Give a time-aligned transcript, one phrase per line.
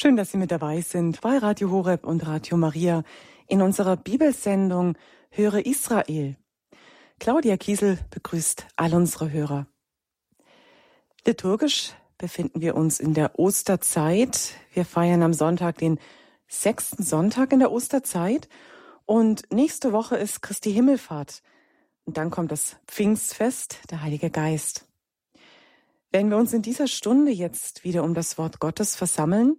[0.00, 3.02] Schön, dass Sie mit dabei sind bei Radio Horeb und Radio Maria
[3.48, 4.96] in unserer Bibelsendung
[5.28, 6.36] Höre Israel.
[7.18, 9.66] Claudia Kiesel begrüßt all unsere Hörer.
[11.26, 14.52] Liturgisch befinden wir uns in der Osterzeit.
[14.72, 15.98] Wir feiern am Sonntag den
[16.46, 18.48] sechsten Sonntag in der Osterzeit
[19.04, 21.42] und nächste Woche ist Christi Himmelfahrt.
[22.04, 24.86] Und dann kommt das Pfingstfest, der Heilige Geist.
[26.12, 29.58] Wenn wir uns in dieser Stunde jetzt wieder um das Wort Gottes versammeln,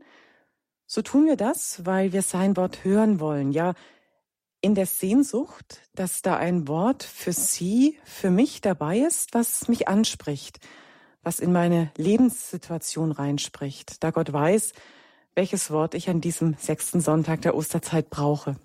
[0.92, 3.76] so tun wir das, weil wir sein Wort hören wollen, ja,
[4.60, 9.88] in der Sehnsucht, dass da ein Wort für Sie, für mich dabei ist, was mich
[9.88, 10.60] anspricht,
[11.22, 14.74] was in meine Lebenssituation reinspricht, da Gott weiß,
[15.36, 18.56] welches Wort ich an diesem sechsten Sonntag der Osterzeit brauche.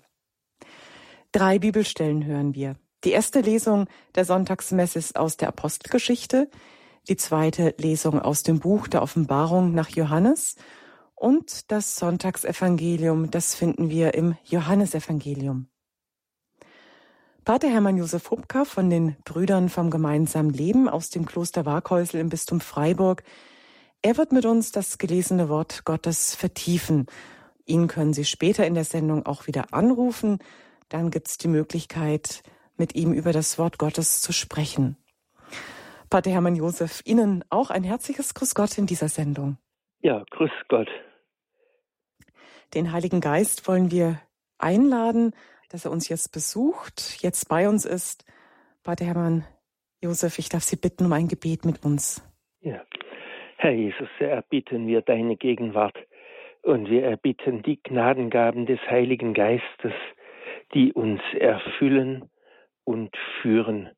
[1.31, 2.75] Drei Bibelstellen hören wir.
[3.03, 6.49] Die erste Lesung der Sonntagsmesse ist aus der Apostelgeschichte,
[7.07, 10.55] die zweite Lesung aus dem Buch der Offenbarung nach Johannes
[11.15, 15.67] und das Sonntagsevangelium, das finden wir im Johannesevangelium.
[17.45, 22.29] Pater Hermann Josef Hubka von den Brüdern vom gemeinsamen Leben aus dem Kloster Waghäusel im
[22.29, 23.23] Bistum Freiburg.
[24.01, 27.05] Er wird mit uns das gelesene Wort Gottes vertiefen.
[27.65, 30.39] Ihn können Sie später in der Sendung auch wieder anrufen.
[30.89, 32.41] Dann gibt es die Möglichkeit,
[32.77, 34.97] mit ihm über das Wort Gottes zu sprechen.
[36.09, 39.57] Pater Hermann Josef, Ihnen auch ein herzliches Grüß Gott in dieser Sendung.
[40.05, 40.87] Ja, grüß Gott.
[42.75, 44.21] Den Heiligen Geist wollen wir
[44.59, 45.33] einladen,
[45.71, 48.23] dass er uns jetzt besucht, jetzt bei uns ist.
[48.83, 49.45] Pater Hermann
[50.03, 52.21] Josef, ich darf Sie bitten um ein Gebet mit uns.
[52.61, 52.83] Ja.
[53.57, 55.97] Herr Jesus, erbitten wir deine Gegenwart
[56.61, 59.93] und wir erbitten die Gnadengaben des Heiligen Geistes,
[60.75, 62.29] die uns erfüllen
[62.83, 63.09] und
[63.41, 63.89] führen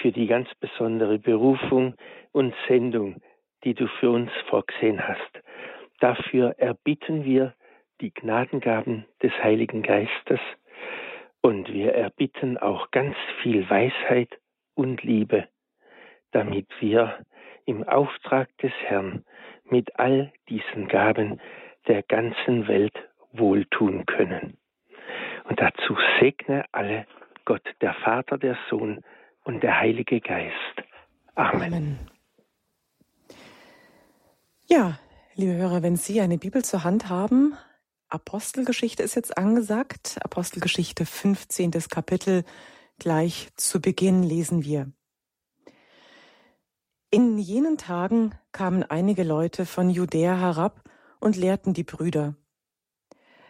[0.00, 1.96] für die ganz besondere Berufung
[2.30, 3.20] und Sendung,
[3.64, 5.42] die du für uns vorgesehen hast.
[6.00, 7.54] Dafür erbitten wir
[8.00, 10.40] die Gnadengaben des Heiligen Geistes
[11.40, 14.30] und wir erbitten auch ganz viel Weisheit
[14.74, 15.48] und Liebe,
[16.32, 17.24] damit wir
[17.66, 19.24] im Auftrag des Herrn
[19.64, 21.40] mit all diesen Gaben
[21.86, 22.96] der ganzen Welt
[23.32, 24.56] wohltun können.
[25.44, 27.06] Und dazu segne alle
[27.44, 29.02] Gott, der Vater, der Sohn
[29.44, 30.82] und der Heilige Geist.
[31.34, 31.74] Amen.
[31.74, 32.11] Amen.
[34.72, 34.98] Ja,
[35.34, 37.54] liebe Hörer, wenn Sie eine Bibel zur Hand haben,
[38.08, 40.16] Apostelgeschichte ist jetzt angesagt.
[40.22, 41.72] Apostelgeschichte 15.
[41.90, 42.42] Kapitel.
[42.98, 44.90] Gleich zu Beginn lesen wir.
[47.10, 50.88] In jenen Tagen kamen einige Leute von Judäa herab
[51.20, 52.34] und lehrten die Brüder.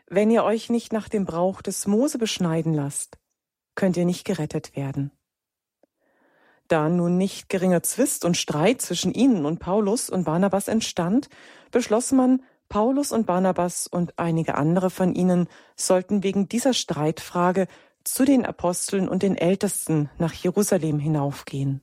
[0.09, 3.17] Wenn ihr euch nicht nach dem Brauch des Mose beschneiden lasst,
[3.77, 5.13] könnt ihr nicht gerettet werden.
[6.73, 11.29] Da nun nicht geringer Zwist und Streit zwischen ihnen und Paulus und Barnabas entstand,
[11.71, 17.67] beschloss man, Paulus und Barnabas und einige andere von ihnen sollten wegen dieser Streitfrage
[18.05, 21.83] zu den Aposteln und den Ältesten nach Jerusalem hinaufgehen.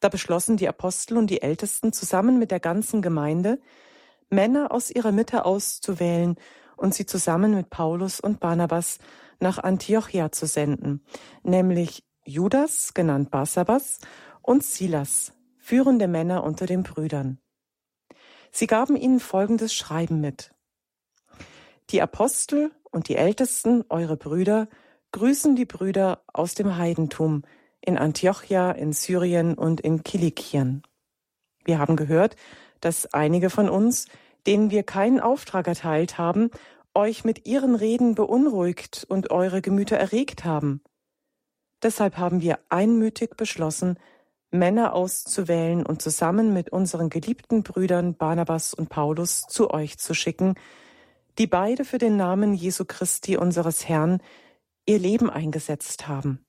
[0.00, 3.60] Da beschlossen die Apostel und die Ältesten zusammen mit der ganzen Gemeinde,
[4.30, 6.34] Männer aus ihrer Mitte auszuwählen
[6.76, 8.98] und sie zusammen mit Paulus und Barnabas
[9.38, 11.04] nach Antiochia zu senden,
[11.44, 14.00] nämlich Judas, genannt Barsabas,
[14.42, 17.38] und Silas, führende Männer unter den Brüdern.
[18.50, 20.52] Sie gaben ihnen folgendes Schreiben mit.
[21.90, 24.68] Die Apostel und die Ältesten, eure Brüder,
[25.12, 27.42] grüßen die Brüder aus dem Heidentum
[27.80, 30.82] in Antiochia, in Syrien und in Kilikien.
[31.64, 32.34] Wir haben gehört,
[32.80, 34.06] dass einige von uns,
[34.48, 36.50] denen wir keinen Auftrag erteilt haben,
[36.92, 40.80] euch mit ihren Reden beunruhigt und eure Gemüter erregt haben.
[41.86, 43.96] Deshalb haben wir einmütig beschlossen,
[44.50, 50.56] Männer auszuwählen und zusammen mit unseren geliebten Brüdern Barnabas und Paulus zu euch zu schicken,
[51.38, 54.20] die beide für den Namen Jesu Christi unseres Herrn
[54.84, 56.44] ihr Leben eingesetzt haben.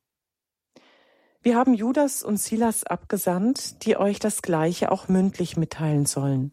[1.44, 6.52] Wir haben Judas und Silas abgesandt, die euch das Gleiche auch mündlich mitteilen sollen.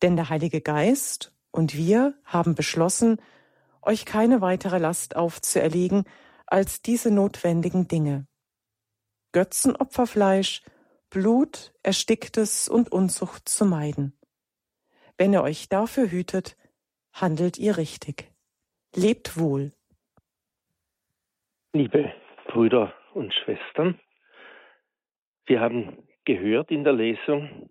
[0.00, 3.20] Denn der Heilige Geist und wir haben beschlossen,
[3.82, 6.06] euch keine weitere Last aufzuerlegen,
[6.46, 8.26] als diese notwendigen Dinge.
[9.32, 10.62] Götzenopferfleisch,
[11.10, 14.18] Blut, Ersticktes und Unzucht zu meiden.
[15.18, 16.56] Wenn ihr euch dafür hütet,
[17.12, 18.32] handelt ihr richtig.
[18.94, 19.72] Lebt wohl.
[21.72, 22.12] Liebe
[22.48, 24.00] Brüder und Schwestern,
[25.46, 27.70] wir haben gehört in der Lesung,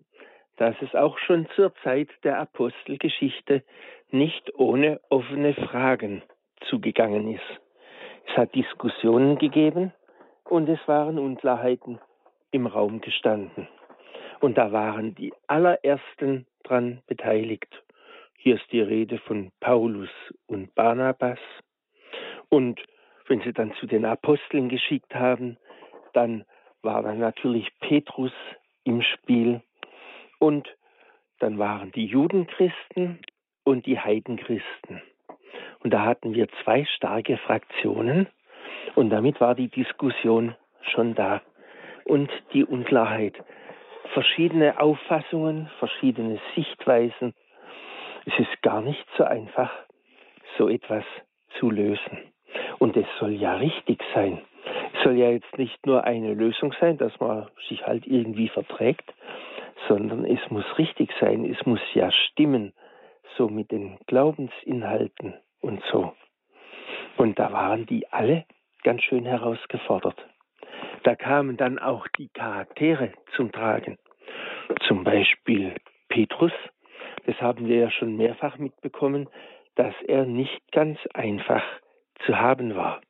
[0.56, 3.64] dass es auch schon zur Zeit der Apostelgeschichte
[4.10, 6.22] nicht ohne offene Fragen
[6.68, 7.60] zugegangen ist.
[8.28, 9.92] Es hat Diskussionen gegeben
[10.44, 12.00] und es waren Unklarheiten
[12.50, 13.68] im Raum gestanden.
[14.40, 17.82] Und da waren die allerersten dran beteiligt.
[18.36, 20.10] Hier ist die Rede von Paulus
[20.46, 21.38] und Barnabas.
[22.48, 22.80] Und
[23.28, 25.56] wenn sie dann zu den Aposteln geschickt haben,
[26.12, 26.44] dann
[26.82, 28.32] war dann natürlich Petrus
[28.84, 29.62] im Spiel
[30.38, 30.68] und
[31.38, 33.18] dann waren die Judenchristen
[33.64, 35.02] und die Heidenchristen.
[35.80, 38.26] Und da hatten wir zwei starke Fraktionen
[38.94, 41.42] und damit war die Diskussion schon da
[42.04, 43.34] und die Unklarheit.
[44.12, 47.34] Verschiedene Auffassungen, verschiedene Sichtweisen.
[48.24, 49.70] Es ist gar nicht so einfach,
[50.56, 51.04] so etwas
[51.58, 52.18] zu lösen.
[52.78, 54.40] Und es soll ja richtig sein.
[54.94, 59.12] Es soll ja jetzt nicht nur eine Lösung sein, dass man sich halt irgendwie verträgt,
[59.88, 61.44] sondern es muss richtig sein.
[61.44, 62.72] Es muss ja stimmen,
[63.36, 66.14] so mit den Glaubensinhalten und so.
[67.16, 68.44] Und da waren die alle
[68.82, 70.16] ganz schön herausgefordert.
[71.02, 73.98] Da kamen dann auch die Charaktere zum Tragen.
[74.86, 75.74] Zum Beispiel
[76.08, 76.52] Petrus,
[77.26, 79.28] das haben wir ja schon mehrfach mitbekommen,
[79.76, 81.62] dass er nicht ganz einfach
[82.24, 83.00] zu haben war.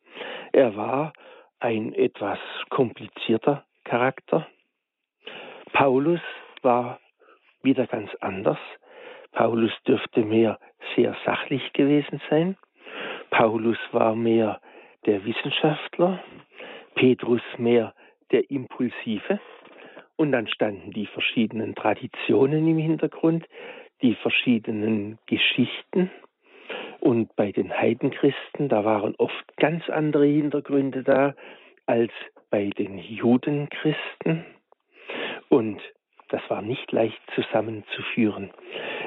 [0.53, 1.13] Er war
[1.61, 2.39] ein etwas
[2.71, 4.47] komplizierter Charakter.
[5.73, 6.21] Paulus
[6.63, 7.01] war
[7.63, 8.59] wieder ganz anders.
[9.37, 10.59] Paulus dürfte mehr
[10.97, 12.57] sehr sachlich gewesen sein.
[13.29, 14.63] Paulus war mehr
[15.05, 16.25] der Wissenschaftler,
[16.95, 17.95] Petrus mehr
[18.33, 19.39] der Impulsive.
[20.17, 23.45] Und dann standen die verschiedenen Traditionen im Hintergrund,
[24.01, 26.11] die verschiedenen Geschichten.
[27.01, 31.35] Und bei den Heidenchristen, da waren oft ganz andere Hintergründe da
[31.85, 32.13] als
[32.49, 34.47] bei den Judenchristen.
[35.51, 35.83] Und
[36.29, 38.51] das war nicht leicht zusammenzuführen.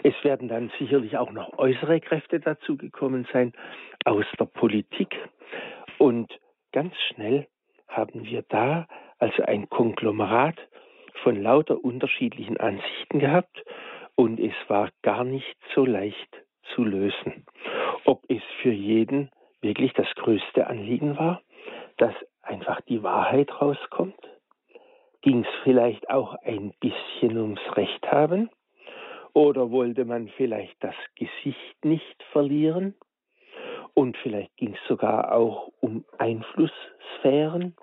[0.04, 3.54] Es werden dann sicherlich auch noch äußere Kräfte dazugekommen sein
[4.06, 5.16] aus der Politik.
[5.98, 6.32] Und
[6.72, 7.48] ganz schnell
[7.88, 8.88] haben wir da
[9.18, 10.58] also ein Konglomerat
[11.24, 13.64] von lauter unterschiedlichen Ansichten gehabt
[14.16, 16.30] und es war gar nicht so leicht
[16.74, 17.46] zu lösen.
[18.06, 19.30] Ob es für jeden
[19.62, 21.42] wirklich das größte Anliegen war,
[21.98, 24.16] dass einfach die Wahrheit rauskommt?
[25.22, 28.50] Ging es vielleicht auch ein bisschen ums Recht haben?
[29.34, 32.96] Oder wollte man vielleicht das Gesicht nicht verlieren?
[33.94, 37.76] Und vielleicht ging es sogar auch um Einflusssphären,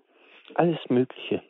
[0.55, 1.43] alles Mögliche.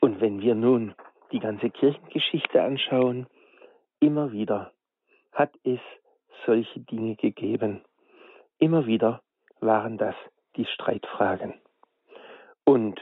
[0.00, 0.94] Und wenn wir nun
[1.32, 3.26] die ganze Kirchengeschichte anschauen,
[4.00, 4.72] immer wieder
[5.32, 5.80] hat es
[6.46, 7.82] solche Dinge gegeben.
[8.58, 9.22] Immer wieder
[9.60, 10.14] waren das
[10.56, 11.54] die Streitfragen.
[12.64, 13.00] Und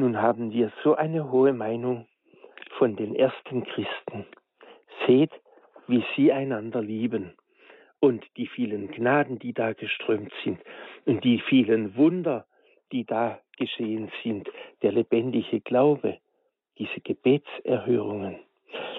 [0.00, 2.06] nun haben wir so eine hohe Meinung
[2.78, 4.26] von den ersten Christen.
[5.06, 5.30] Seht,
[5.86, 7.34] wie sie einander lieben
[8.00, 10.58] und die vielen Gnaden, die da geströmt sind
[11.04, 12.46] und die vielen Wunder,
[12.92, 14.48] die da geschehen sind,
[14.82, 16.18] der lebendige Glaube,
[16.78, 18.36] diese Gebetserhörungen.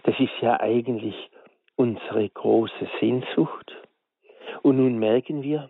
[0.04, 1.16] Das ist ja eigentlich
[1.76, 3.76] unsere große Sehnsucht.
[4.62, 5.70] Und nun merken wir,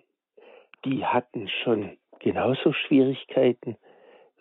[0.83, 3.77] die hatten schon genauso Schwierigkeiten,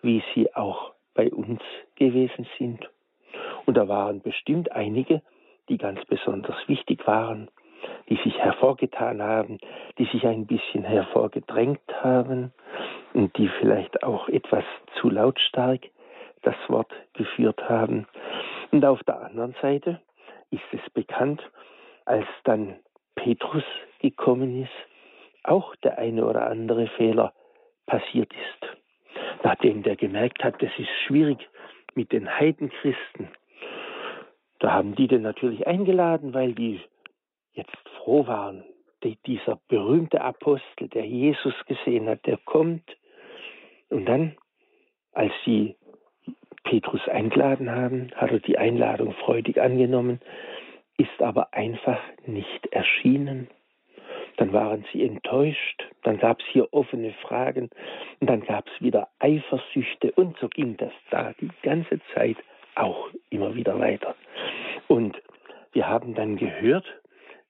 [0.01, 1.61] wie sie auch bei uns
[1.95, 2.89] gewesen sind.
[3.65, 5.21] Und da waren bestimmt einige,
[5.69, 7.49] die ganz besonders wichtig waren,
[8.09, 9.57] die sich hervorgetan haben,
[9.97, 12.53] die sich ein bisschen hervorgedrängt haben
[13.13, 14.63] und die vielleicht auch etwas
[14.99, 15.89] zu lautstark
[16.43, 18.07] das Wort geführt haben.
[18.71, 20.01] Und auf der anderen Seite
[20.49, 21.41] ist es bekannt,
[22.05, 22.75] als dann
[23.15, 23.63] Petrus
[23.99, 24.71] gekommen ist,
[25.43, 27.33] auch der eine oder andere Fehler
[27.85, 28.80] passiert ist.
[29.43, 31.49] Nachdem der gemerkt hat, das ist schwierig
[31.95, 33.29] mit den Heidenchristen,
[34.61, 36.79] da haben die den natürlich eingeladen, weil die
[37.53, 38.63] jetzt froh waren.
[39.03, 42.83] Die, dieser berühmte Apostel, der Jesus gesehen hat, der kommt.
[43.89, 44.37] Und dann,
[45.13, 45.75] als sie
[46.63, 50.19] Petrus eingeladen haben, hat er die Einladung freudig angenommen,
[50.97, 53.47] ist aber einfach nicht erschienen.
[54.41, 57.69] Dann waren sie enttäuscht, dann gab es hier offene Fragen
[58.19, 62.37] und dann gab es wieder Eifersüchte und so ging das da die ganze Zeit
[62.73, 64.15] auch immer wieder weiter.
[64.87, 65.21] Und
[65.73, 66.85] wir haben dann gehört,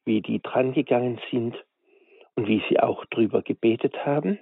[0.03, 1.55] wie die drangegangen sind
[2.35, 4.37] und wie sie auch drüber gebetet haben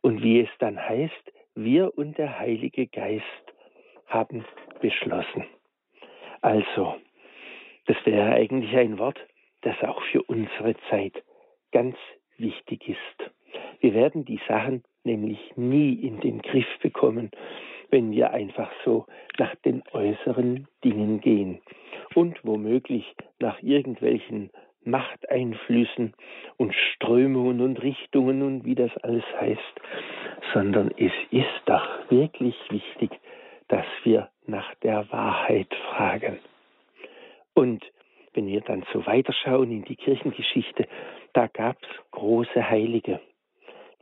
[0.00, 3.22] und wie es dann heißt, wir und der Heilige Geist
[4.08, 4.44] haben
[4.80, 5.46] beschlossen.
[6.40, 6.96] Also,
[7.86, 9.20] das wäre eigentlich ein Wort,
[9.60, 11.22] das auch für unsere Zeit
[11.74, 11.96] ganz
[12.38, 13.30] wichtig ist.
[13.80, 17.30] Wir werden die Sachen nämlich nie in den Griff bekommen,
[17.90, 19.04] wenn wir einfach so
[19.38, 21.60] nach den äußeren Dingen gehen
[22.14, 24.50] und womöglich nach irgendwelchen
[24.84, 26.14] Machteinflüssen
[26.56, 29.80] und Strömungen und Richtungen und wie das alles heißt,
[30.52, 33.10] sondern es ist doch wirklich wichtig,
[33.68, 36.38] dass wir nach der Wahrheit fragen.
[37.54, 37.84] Und
[38.34, 40.86] wenn wir dann so weiterschauen in die Kirchengeschichte,
[41.32, 43.20] da gab es große Heilige.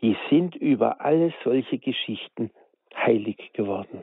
[0.01, 2.51] Die sind über alle solche Geschichten
[2.95, 4.03] heilig geworden.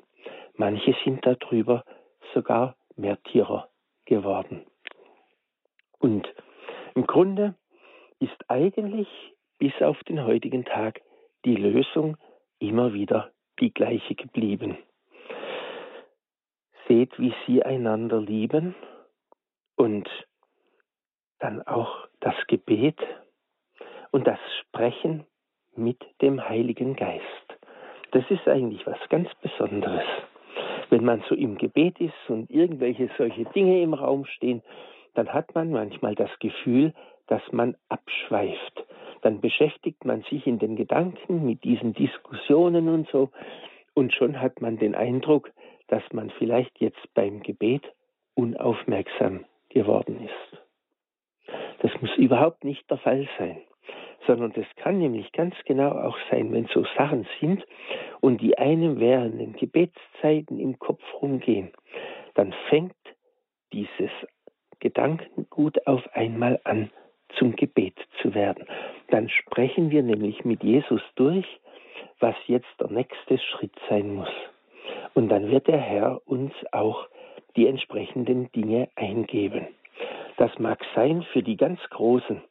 [0.55, 1.83] Manche sind darüber
[2.33, 3.69] sogar Märtyrer
[4.05, 4.65] geworden.
[5.99, 6.27] Und
[6.95, 7.55] im Grunde
[8.19, 9.07] ist eigentlich
[9.57, 11.01] bis auf den heutigen Tag
[11.45, 12.17] die Lösung
[12.59, 14.77] immer wieder die gleiche geblieben.
[16.87, 18.75] Seht, wie sie einander lieben
[19.79, 20.09] und
[21.39, 22.97] dann auch das Gebet
[24.11, 25.25] und das Sprechen
[25.73, 27.23] mit dem Heiligen Geist.
[28.11, 30.03] Das ist eigentlich was ganz Besonderes.
[30.89, 34.61] Wenn man so im Gebet ist und irgendwelche solche Dinge im Raum stehen,
[35.13, 36.93] dann hat man manchmal das Gefühl,
[37.27, 38.85] dass man abschweift.
[39.21, 43.29] Dann beschäftigt man sich in den Gedanken mit diesen Diskussionen und so
[43.93, 45.51] und schon hat man den Eindruck,
[45.87, 47.83] dass man vielleicht jetzt beim Gebet
[48.35, 50.61] unaufmerksam geworden ist.
[51.79, 53.61] Das muss überhaupt nicht der Fall sein,
[54.27, 57.65] sondern das kann nämlich ganz genau auch sein, wenn so Sachen sind
[58.21, 61.71] und die einem während den Gebetszeiten im Kopf rumgehen,
[62.35, 62.95] dann fängt
[63.71, 64.11] dieses
[64.79, 66.91] Gedankengut auf einmal an
[67.37, 68.65] zum Gebet zu werden.
[69.09, 71.45] Dann sprechen wir nämlich mit Jesus durch,
[72.19, 74.29] was jetzt der nächste Schritt sein muss.
[75.13, 77.07] Und dann wird der Herr uns auch
[77.55, 79.67] die entsprechenden Dinge eingeben.
[80.37, 82.41] Das mag sein für die ganz Großen,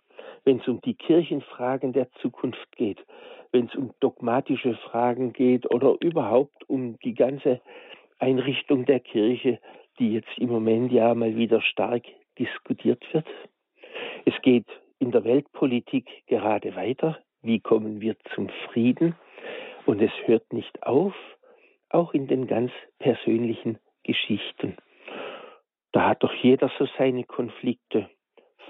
[0.44, 3.04] wenn es um die Kirchenfragen der Zukunft geht,
[3.52, 7.60] wenn es um dogmatische Fragen geht oder überhaupt um die ganze
[8.18, 9.58] Einrichtung der Kirche,
[9.98, 12.04] die jetzt im Moment ja mal wieder stark
[12.38, 13.26] diskutiert wird.
[14.24, 14.66] Es geht
[14.98, 17.18] in der Weltpolitik gerade weiter.
[17.42, 19.14] Wie kommen wir zum Frieden?
[19.86, 21.14] Und es hört nicht auf,
[21.88, 24.76] auch in den ganz persönlichen Geschichten.
[25.92, 28.08] Da hat doch jeder so seine Konflikte.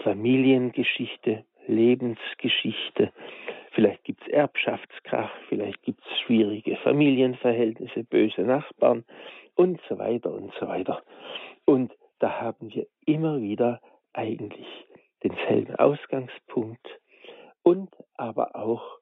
[0.03, 3.13] Familiengeschichte, Lebensgeschichte.
[3.73, 9.05] Vielleicht gibt es Erbschaftskrach, vielleicht gibt es schwierige Familienverhältnisse, böse Nachbarn
[9.55, 11.03] und so weiter und so weiter.
[11.65, 13.81] Und da haben wir immer wieder
[14.13, 14.67] eigentlich
[15.23, 16.87] denselben Ausgangspunkt
[17.63, 18.99] und aber auch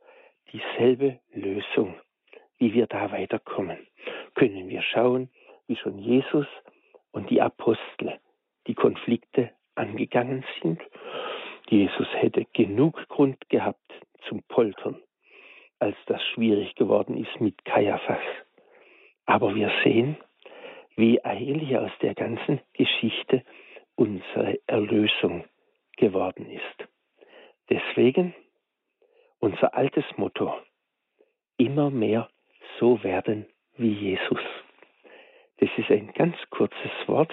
[0.52, 1.94] dieselbe Lösung,
[2.58, 3.78] wie wir da weiterkommen.
[4.34, 5.30] Können wir schauen,
[5.66, 6.46] wie schon Jesus
[7.16, 8.20] und die Apostel
[8.66, 10.82] die Konflikte angegangen sind.
[11.66, 13.90] Jesus hätte genug Grund gehabt
[14.28, 15.00] zum Poltern,
[15.78, 18.20] als das schwierig geworden ist mit Kaiaphas.
[19.24, 20.18] Aber wir sehen,
[20.96, 23.42] wie eigentlich aus der ganzen Geschichte
[23.94, 25.46] unsere Erlösung
[25.96, 26.88] geworden ist.
[27.70, 28.34] Deswegen
[29.38, 30.54] unser altes Motto,
[31.56, 32.28] immer mehr
[32.78, 33.46] so werden
[33.78, 34.40] wie Jesus.
[35.58, 37.32] Das ist ein ganz kurzes Wort,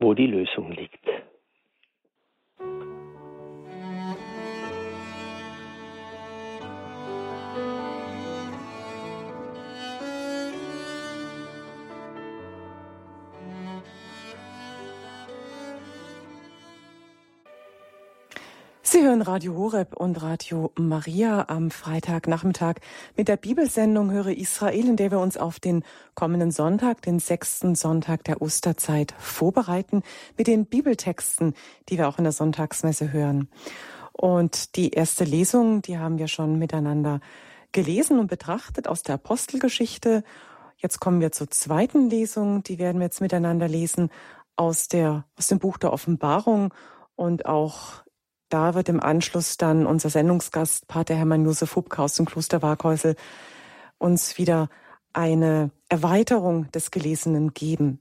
[0.00, 1.04] wo die Lösung liegt.
[18.98, 22.80] Sie hören Radio Horeb und Radio Maria am Freitagnachmittag
[23.16, 25.84] mit der Bibelsendung Höre Israel, in der wir uns auf den
[26.16, 30.02] kommenden Sonntag, den sechsten Sonntag der Osterzeit vorbereiten
[30.36, 31.54] mit den Bibeltexten,
[31.88, 33.48] die wir auch in der Sonntagsmesse hören.
[34.10, 37.20] Und die erste Lesung, die haben wir schon miteinander
[37.70, 40.24] gelesen und betrachtet aus der Apostelgeschichte.
[40.76, 44.10] Jetzt kommen wir zur zweiten Lesung, die werden wir jetzt miteinander lesen
[44.56, 46.74] aus der, aus dem Buch der Offenbarung
[47.14, 48.02] und auch
[48.48, 53.16] da wird im Anschluss dann unser Sendungsgast, Pater Hermann Josef Hubka aus dem Kloster Waghäusel,
[53.98, 54.68] uns wieder
[55.12, 58.00] eine Erweiterung des Gelesenen geben.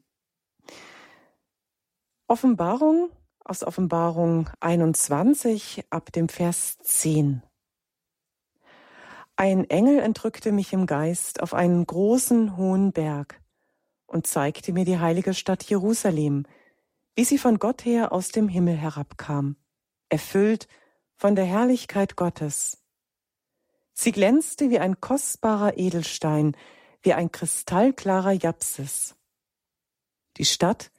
[2.27, 3.09] Offenbarung
[3.43, 7.41] aus Offenbarung 21 ab dem Vers 10.
[9.35, 13.39] Ein Engel entrückte mich im Geist auf einen großen, hohen Berg
[14.07, 16.45] und zeigte mir die heilige Stadt Jerusalem,
[17.15, 19.55] wie sie von Gott her aus dem Himmel herabkam
[20.09, 20.67] erfüllt
[21.15, 22.77] von der Herrlichkeit Gottes.
[23.93, 26.55] Sie glänzte wie ein kostbarer Edelstein,
[27.01, 29.15] wie ein kristallklarer Japsis.
[30.37, 30.91] Die Stadt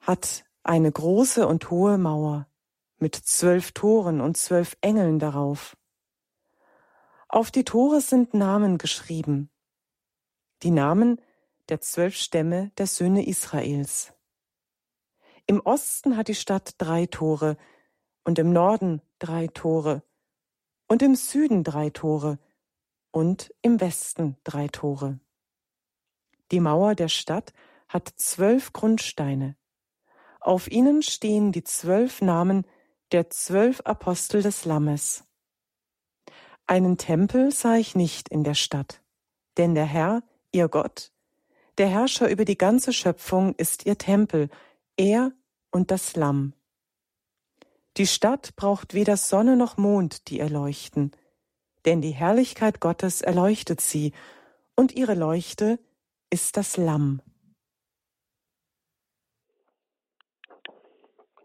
[0.00, 2.46] hat eine große und hohe Mauer
[2.98, 5.76] mit zwölf Toren und zwölf Engeln darauf.
[7.28, 9.50] Auf die Tore sind Namen geschrieben,
[10.62, 11.20] die Namen
[11.68, 14.12] der zwölf Stämme der Söhne Israels.
[15.46, 17.56] Im Osten hat die Stadt drei Tore,
[18.24, 20.02] und im Norden drei Tore
[20.88, 22.38] und im Süden drei Tore
[23.10, 25.20] und im Westen drei Tore.
[26.50, 27.52] Die Mauer der Stadt
[27.88, 29.56] hat zwölf Grundsteine.
[30.40, 32.66] Auf ihnen stehen die zwölf Namen
[33.12, 35.24] der zwölf Apostel des Lammes.
[36.66, 39.02] Einen Tempel sah ich nicht in der Stadt,
[39.56, 41.12] denn der Herr, ihr Gott,
[41.78, 44.48] der Herrscher über die ganze Schöpfung ist ihr Tempel,
[44.96, 45.32] er
[45.70, 46.54] und das Lamm.
[47.96, 51.12] Die Stadt braucht weder Sonne noch Mond, die erleuchten,
[51.84, 54.12] denn die Herrlichkeit Gottes erleuchtet sie,
[54.74, 55.78] und ihre Leuchte
[56.28, 57.22] ist das Lamm.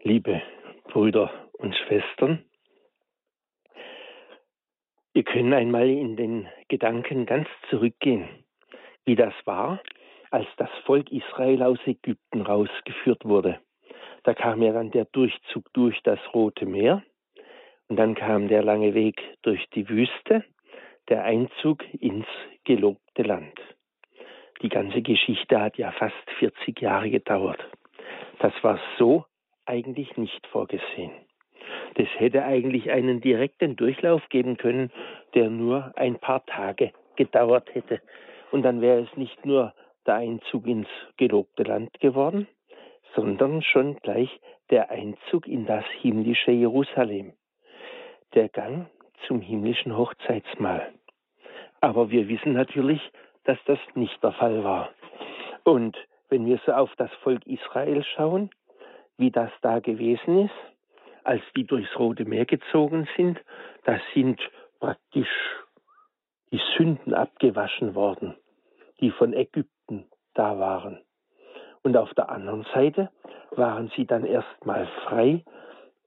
[0.02, 0.42] Liebe
[0.88, 2.44] Brüder und Schwestern,
[5.12, 8.28] wir können einmal in den Gedanken ganz zurückgehen,
[9.04, 9.80] wie das war,
[10.32, 13.60] als das Volk Israel aus Ägypten rausgeführt wurde.
[14.24, 17.02] Da kam ja dann der Durchzug durch das Rote Meer
[17.88, 20.44] und dann kam der lange Weg durch die Wüste,
[21.08, 22.26] der Einzug ins
[22.64, 23.58] gelobte Land.
[24.62, 27.60] Die ganze Geschichte hat ja fast 40 Jahre gedauert.
[28.38, 29.24] Das war so
[29.64, 31.12] eigentlich nicht vorgesehen.
[31.94, 34.92] Das hätte eigentlich einen direkten Durchlauf geben können,
[35.34, 38.00] der nur ein paar Tage gedauert hätte.
[38.50, 39.74] Und dann wäre es nicht nur
[40.06, 42.46] der Einzug ins gelobte Land geworden,
[43.14, 44.40] sondern schon gleich
[44.70, 47.32] der Einzug in das himmlische Jerusalem,
[48.34, 48.88] der Gang
[49.26, 50.92] zum himmlischen Hochzeitsmahl.
[51.80, 53.00] Aber wir wissen natürlich,
[53.44, 54.90] dass das nicht der Fall war.
[55.64, 55.96] Und
[56.28, 58.50] wenn wir so auf das Volk Israel schauen,
[59.16, 60.54] wie das da gewesen ist,
[61.24, 63.40] als die durchs Rote Meer gezogen sind,
[63.84, 64.40] da sind
[64.78, 65.28] praktisch
[66.52, 68.36] die Sünden abgewaschen worden,
[69.00, 71.00] die von Ägypten da waren.
[71.82, 73.10] Und auf der anderen Seite
[73.52, 75.44] waren sie dann erstmal frei,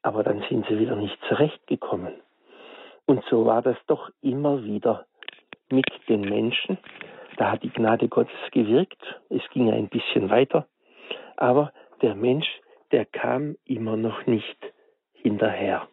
[0.01, 2.13] aber dann sind sie wieder nicht zurechtgekommen.
[3.05, 5.05] Und so war das doch immer wieder
[5.69, 6.77] mit den Menschen.
[7.37, 9.01] Da hat die Gnade Gottes gewirkt.
[9.29, 10.67] Es ging ein bisschen weiter.
[11.35, 12.47] Aber der Mensch,
[12.91, 14.57] der kam immer noch nicht
[15.13, 15.87] hinterher.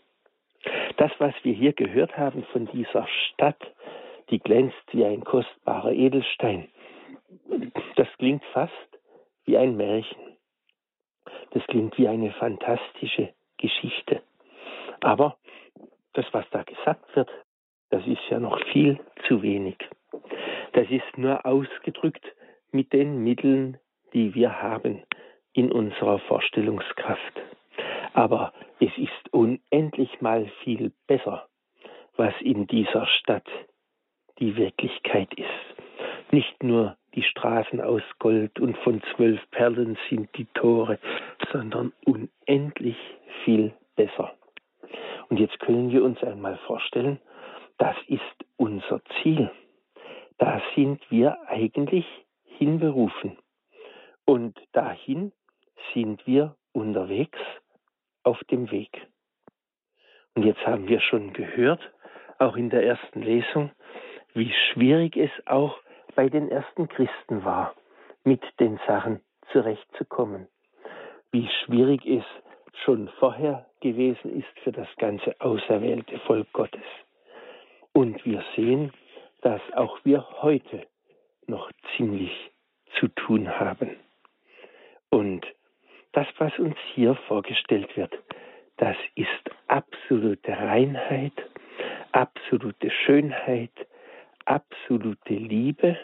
[0.99, 3.61] Das, was wir hier gehört haben von dieser Stadt,
[4.29, 6.69] die glänzt wie ein kostbarer Edelstein,
[7.97, 8.90] das klingt fast
[9.45, 10.37] wie ein Märchen.
[11.53, 14.23] Das klingt wie eine fantastische Geschichte.
[15.01, 15.37] Aber
[16.13, 17.31] das, was da gesagt wird,
[17.91, 19.77] das ist ja noch viel zu wenig.
[20.73, 22.25] Das ist nur ausgedrückt
[22.71, 23.79] mit den Mitteln,
[24.13, 25.03] die wir haben
[25.53, 27.41] in unserer Vorstellungskraft.
[28.13, 31.49] Aber es ist unendlich mal viel besser,
[32.17, 33.49] was in dieser Stadt
[34.39, 36.33] die Wirklichkeit ist.
[36.33, 40.99] Nicht nur die Straßen aus Gold und von zwölf Perlen sind die Tore,
[41.53, 42.97] sondern unendlich
[43.45, 44.35] viel besser.
[45.29, 47.21] Und jetzt können wir uns einmal vorstellen,
[47.79, 48.21] das ist
[48.57, 49.51] unser Ziel.
[50.39, 52.07] Da sind wir eigentlich
[52.45, 53.37] hinberufen.
[54.25, 55.33] Und dahin
[55.95, 57.39] sind wir unterwegs
[58.23, 59.07] auf dem Weg.
[60.35, 61.81] Und jetzt haben wir schon gehört,
[62.39, 63.71] auch in der ersten Lesung,
[64.35, 65.77] wie schwierig es auch
[66.15, 67.75] bei den ersten Christen war,
[68.25, 69.21] mit den Sachen
[69.53, 70.49] zurechtzukommen.
[71.33, 72.25] Wie schwierig es
[72.85, 76.85] schon vorher gewesen ist für das ganze auserwählte Volk Gottes.
[77.93, 78.93] Und wir sehen,
[79.43, 80.87] dass auch wir heute
[81.47, 82.33] noch ziemlich
[82.99, 83.97] zu tun haben.
[85.11, 85.47] Und
[86.13, 88.13] das, was uns hier vorgestellt wird,
[88.77, 89.29] das ist
[89.69, 91.33] absolute Reinheit,
[92.13, 93.73] absolute Schönheit,
[94.51, 95.97] absolute Liebe.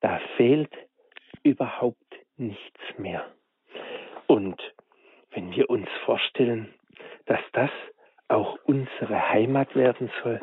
[0.00, 0.72] Da fehlt
[1.42, 3.26] überhaupt nichts mehr.
[4.26, 4.60] Und
[5.32, 6.74] wenn wir uns vorstellen,
[7.26, 7.70] dass das
[8.28, 10.40] auch unsere Heimat werden soll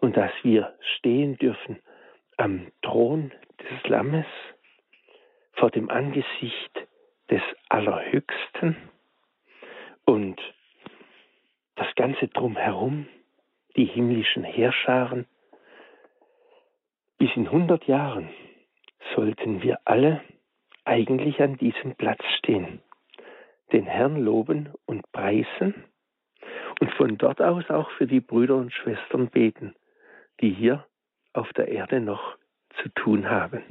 [0.00, 1.78] und dass wir stehen dürfen
[2.36, 4.26] am Thron des Lammes
[5.52, 6.86] vor dem Angesicht
[7.30, 8.76] des Allerhöchsten
[10.04, 10.40] und
[11.74, 13.06] das Ganze drumherum,
[13.76, 15.26] die himmlischen Heerscharen.
[17.18, 18.28] Bis in 100 Jahren
[19.14, 20.22] sollten wir alle
[20.84, 22.80] eigentlich an diesem Platz stehen,
[23.72, 25.84] den Herrn loben und preisen
[26.80, 29.74] und von dort aus auch für die Brüder und Schwestern beten,
[30.40, 30.86] die hier
[31.32, 32.36] auf der Erde noch
[32.82, 33.62] zu tun haben.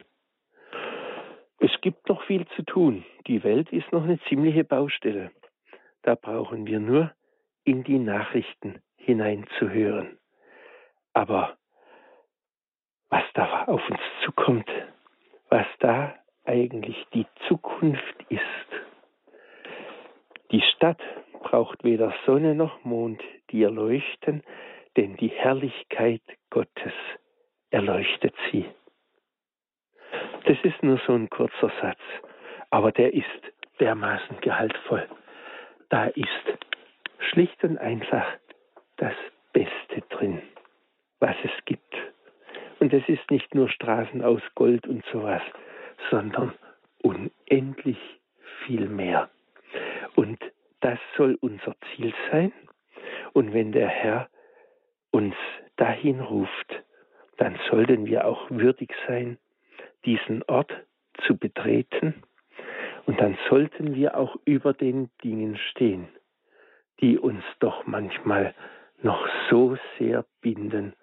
[1.59, 3.05] Es gibt noch viel zu tun.
[3.27, 5.31] Die Welt ist noch eine ziemliche Baustelle.
[6.01, 7.11] Da brauchen wir nur
[7.63, 10.17] in die Nachrichten hineinzuhören.
[11.13, 11.57] Aber
[13.09, 14.69] was da auf uns zukommt,
[15.49, 16.15] was da
[16.45, 18.41] eigentlich die Zukunft ist.
[20.51, 21.01] Die Stadt
[21.41, 24.43] braucht weder Sonne noch Mond, die erleuchten,
[24.97, 26.93] denn die Herrlichkeit Gottes
[27.71, 28.65] erleuchtet sie.
[30.45, 31.99] Das ist nur so ein kurzer Satz,
[32.69, 33.25] aber der ist
[33.79, 35.07] dermaßen gehaltvoll.
[35.89, 36.27] da ist
[37.19, 38.25] schlicht und einfach
[38.97, 39.13] das
[39.53, 40.41] Beste drin,
[41.19, 41.95] was es gibt.
[42.79, 45.41] Und es ist nicht nur Straßen aus Gold und sowas,
[46.09, 46.53] sondern
[47.01, 47.99] unendlich
[48.65, 49.29] viel mehr.
[50.15, 50.39] Und
[50.81, 52.51] das soll unser Ziel sein.
[53.33, 54.29] Und wenn der Herr
[55.11, 55.35] uns
[55.77, 56.83] dahin ruft,
[57.37, 59.37] dann sollten wir auch würdig sein,
[60.05, 60.71] diesen Ort
[61.25, 62.23] zu betreten.
[63.05, 66.07] Und dann sollten wir auch über den Dingen stehen,
[67.01, 68.53] die uns doch manchmal
[69.01, 70.93] noch so sehr binden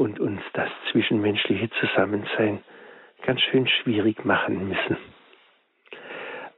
[0.00, 2.64] und uns das zwischenmenschliche Zusammensein
[3.22, 4.96] ganz schön schwierig machen müssen.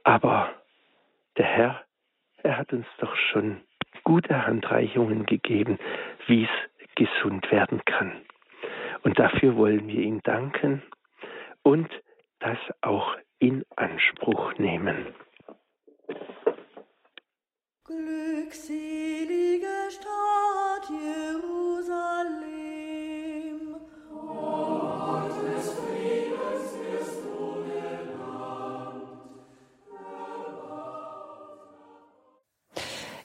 [0.05, 0.53] Aber
[1.35, 1.83] der Herr,
[2.37, 3.59] er hat uns doch schon
[4.05, 5.77] gute Handreichungen gegeben,
[6.25, 6.49] wie es
[6.95, 8.13] gesund werden kann.
[9.01, 10.81] Und dafür wollen wir ihm danken
[11.63, 11.91] und
[12.39, 15.07] das auch in Anspruch nehmen.
[17.83, 21.92] Glückselige Stadt Jerusalem.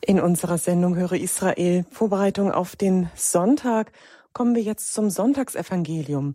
[0.09, 3.93] In unserer Sendung Höre Israel, Vorbereitung auf den Sonntag,
[4.33, 6.35] kommen wir jetzt zum Sonntagsevangelium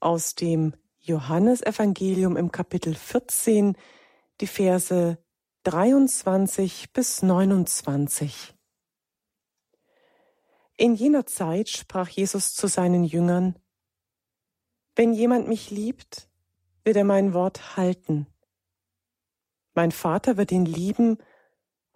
[0.00, 3.74] aus dem Johannesevangelium im Kapitel 14,
[4.42, 5.16] die Verse
[5.62, 8.54] 23 bis 29.
[10.76, 13.58] In jener Zeit sprach Jesus zu seinen Jüngern,
[14.94, 16.28] Wenn jemand mich liebt,
[16.84, 18.26] wird er mein Wort halten.
[19.72, 21.16] Mein Vater wird ihn lieben,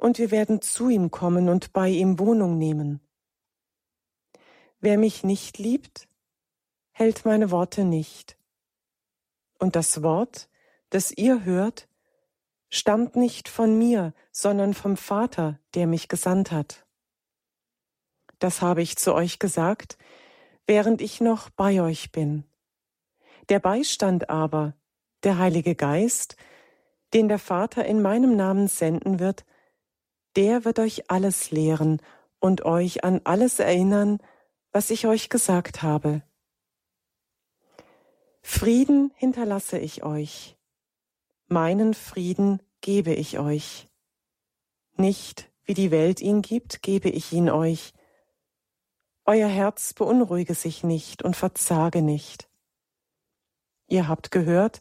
[0.00, 3.00] und wir werden zu ihm kommen und bei ihm Wohnung nehmen.
[4.80, 6.08] Wer mich nicht liebt,
[6.90, 8.38] hält meine Worte nicht.
[9.58, 10.48] Und das Wort,
[10.88, 11.86] das ihr hört,
[12.70, 16.86] stammt nicht von mir, sondern vom Vater, der mich gesandt hat.
[18.38, 19.98] Das habe ich zu euch gesagt,
[20.66, 22.44] während ich noch bei euch bin.
[23.50, 24.74] Der Beistand aber,
[25.24, 26.36] der Heilige Geist,
[27.12, 29.44] den der Vater in meinem Namen senden wird,
[30.40, 32.00] der wird euch alles lehren
[32.38, 34.16] und euch an alles erinnern,
[34.72, 36.22] was ich euch gesagt habe.
[38.40, 40.57] Frieden hinterlasse ich euch,
[41.46, 43.88] Meinen Frieden gebe ich euch.
[44.96, 47.92] Nicht wie die Welt ihn gibt, gebe ich ihn euch.
[49.26, 52.48] Euer Herz beunruhige sich nicht und verzage nicht.
[53.88, 54.81] Ihr habt gehört,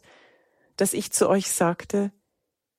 [0.76, 2.12] dass ich zu euch sagte,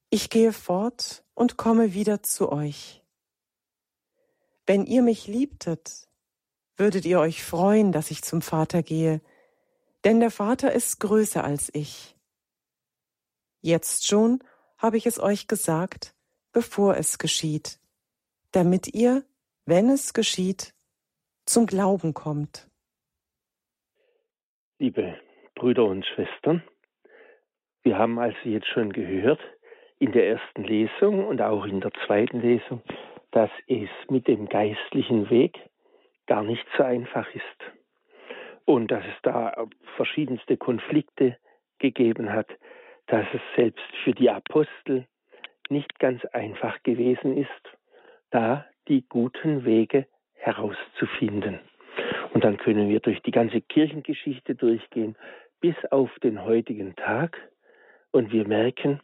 [0.10, 3.02] ich gehe fort und komme wieder zu euch.
[4.68, 6.08] Wenn ihr mich liebtet,
[6.78, 9.22] würdet ihr euch freuen, dass ich zum Vater gehe,
[10.04, 12.16] denn der Vater ist größer als ich.
[13.60, 14.44] Jetzt schon
[14.78, 16.14] habe ich es euch gesagt,
[16.52, 17.80] bevor es geschieht,
[18.52, 19.26] damit ihr,
[19.66, 20.76] wenn es geschieht,
[21.46, 22.70] zum Glauben kommt.
[24.78, 25.20] Liebe
[25.56, 26.62] Brüder und Schwestern,
[27.82, 29.42] wir haben also jetzt schon gehört
[30.02, 32.82] in der ersten Lesung und auch in der zweiten Lesung,
[33.30, 35.60] dass es mit dem geistlichen Weg
[36.26, 37.44] gar nicht so einfach ist
[38.66, 41.38] und dass es da verschiedenste Konflikte
[41.78, 42.48] gegeben hat,
[43.08, 45.06] dass es selbst für die Apostel
[45.70, 47.78] nicht ganz einfach gewesen ist,
[48.32, 51.60] da die guten Wege herauszufinden.
[52.34, 55.16] Und dann können wir durch die ganze Kirchengeschichte durchgehen
[55.60, 57.38] bis auf den heutigen Tag
[58.12, 59.00] und wir merken,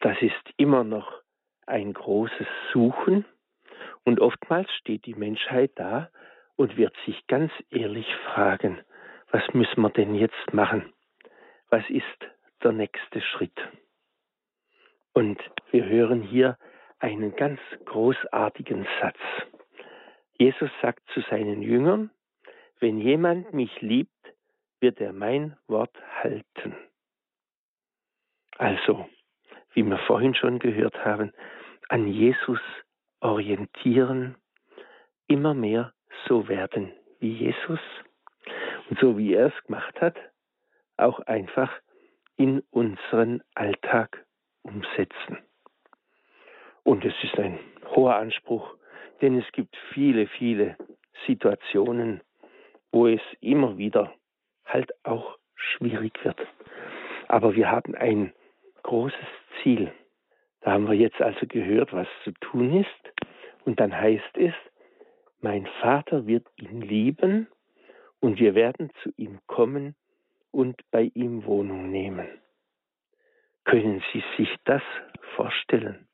[0.00, 1.12] das ist immer noch
[1.66, 3.24] ein großes Suchen
[4.04, 6.10] und oftmals steht die Menschheit da
[6.56, 8.80] und wird sich ganz ehrlich fragen,
[9.30, 10.92] was müssen wir denn jetzt machen?
[11.70, 12.26] Was ist
[12.62, 13.56] der nächste Schritt.
[15.12, 16.58] Und wir hören hier
[16.98, 19.18] einen ganz großartigen Satz.
[20.38, 22.10] Jesus sagt zu seinen Jüngern,
[22.80, 24.10] wenn jemand mich liebt,
[24.80, 26.76] wird er mein Wort halten.
[28.58, 29.08] Also,
[29.76, 31.32] wie wir vorhin schon gehört haben,
[31.90, 32.60] an Jesus
[33.20, 34.34] orientieren,
[35.28, 35.92] immer mehr
[36.26, 37.80] so werden wie Jesus
[38.88, 40.16] und so wie er es gemacht hat,
[40.96, 41.70] auch einfach
[42.36, 44.24] in unseren Alltag
[44.62, 45.38] umsetzen.
[46.82, 47.58] Und es ist ein
[47.94, 48.76] hoher Anspruch,
[49.20, 50.76] denn es gibt viele, viele
[51.26, 52.22] Situationen,
[52.92, 54.14] wo es immer wieder
[54.64, 56.40] halt auch schwierig wird.
[57.28, 58.32] Aber wir haben ein
[58.86, 59.28] großes
[59.62, 59.92] Ziel.
[60.60, 63.24] Da haben wir jetzt also gehört, was zu tun ist.
[63.64, 64.54] Und dann heißt es,
[65.40, 67.48] mein Vater wird ihn lieben
[68.20, 69.96] und wir werden zu ihm kommen
[70.52, 72.28] und bei ihm Wohnung nehmen.
[73.64, 74.82] Können Sie sich das
[75.34, 76.06] vorstellen?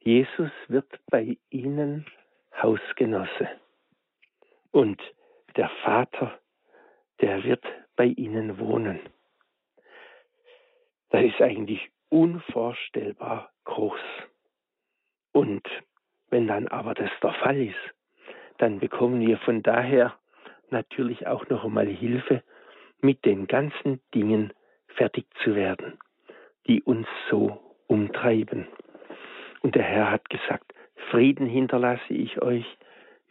[0.00, 2.06] Jesus wird bei ihnen
[2.60, 3.48] Hausgenosse.
[4.70, 5.02] Und
[5.56, 6.38] der Vater,
[7.20, 7.64] der wird
[7.96, 9.00] bei ihnen wohnen.
[11.12, 14.00] Das ist eigentlich unvorstellbar groß.
[15.32, 15.62] Und
[16.30, 17.94] wenn dann aber das der Fall ist,
[18.56, 20.16] dann bekommen wir von daher
[20.70, 22.42] natürlich auch noch einmal Hilfe,
[23.02, 24.54] mit den ganzen Dingen
[24.86, 25.98] fertig zu werden,
[26.66, 28.66] die uns so umtreiben.
[29.60, 30.72] Und der Herr hat gesagt,
[31.10, 32.64] Frieden hinterlasse ich euch,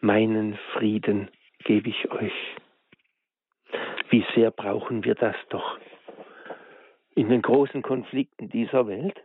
[0.01, 1.31] meinen Frieden
[1.63, 2.55] gebe ich euch.
[4.09, 5.79] Wie sehr brauchen wir das doch
[7.15, 9.21] in den großen Konflikten dieser Welt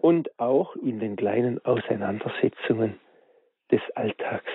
[0.00, 2.98] und auch in den kleinen Auseinandersetzungen
[3.70, 4.52] des Alltags.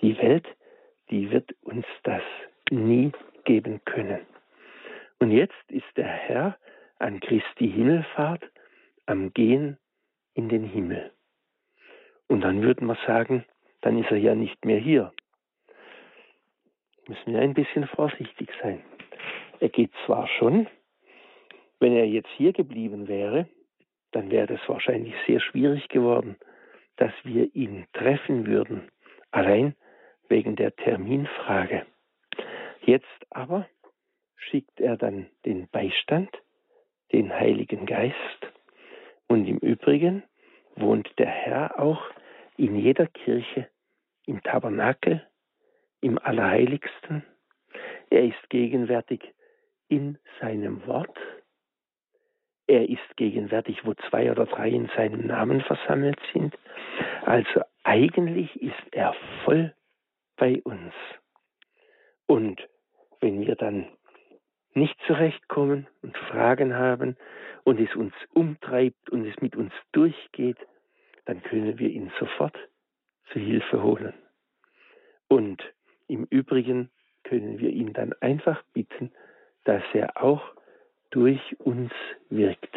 [0.00, 0.46] Die Welt,
[1.10, 2.22] die wird uns das
[2.70, 3.12] nie
[3.44, 4.26] geben können.
[5.18, 6.58] Und jetzt ist der Herr
[6.98, 8.42] an Christi Himmelfahrt
[9.06, 9.78] am Gehen
[10.34, 11.12] in den Himmel.
[12.28, 13.44] Und dann würden wir sagen,
[13.82, 15.12] dann ist er ja nicht mehr hier.
[17.06, 18.82] Müssen wir ein bisschen vorsichtig sein.
[19.60, 20.66] Er geht zwar schon,
[21.80, 23.48] wenn er jetzt hier geblieben wäre,
[24.12, 26.36] dann wäre es wahrscheinlich sehr schwierig geworden,
[26.96, 28.90] dass wir ihn treffen würden,
[29.30, 29.74] allein
[30.28, 31.86] wegen der Terminfrage.
[32.82, 33.68] Jetzt aber
[34.36, 36.30] schickt er dann den Beistand,
[37.12, 38.16] den Heiligen Geist,
[39.28, 40.22] und im Übrigen
[40.76, 42.02] wohnt der Herr auch
[42.56, 43.68] in jeder Kirche,
[44.26, 45.26] im Tabernakel,
[46.00, 47.24] im Allerheiligsten.
[48.10, 49.34] Er ist gegenwärtig
[49.88, 51.16] in seinem Wort.
[52.68, 56.56] Er ist gegenwärtig, wo zwei oder drei in seinem Namen versammelt sind.
[57.24, 59.72] Also eigentlich ist er voll
[60.36, 60.92] bei uns.
[62.26, 62.60] Und
[63.20, 63.86] wenn wir dann
[64.74, 67.16] nicht zurechtkommen und Fragen haben
[67.64, 70.58] und es uns umtreibt und es mit uns durchgeht,
[71.24, 72.56] dann können wir ihn sofort
[73.32, 74.14] zu Hilfe holen.
[75.28, 75.62] Und
[76.08, 76.90] im Übrigen
[77.24, 79.12] können wir ihn dann einfach bitten,
[79.64, 80.42] dass er auch
[81.10, 81.92] durch uns
[82.30, 82.74] wirkt.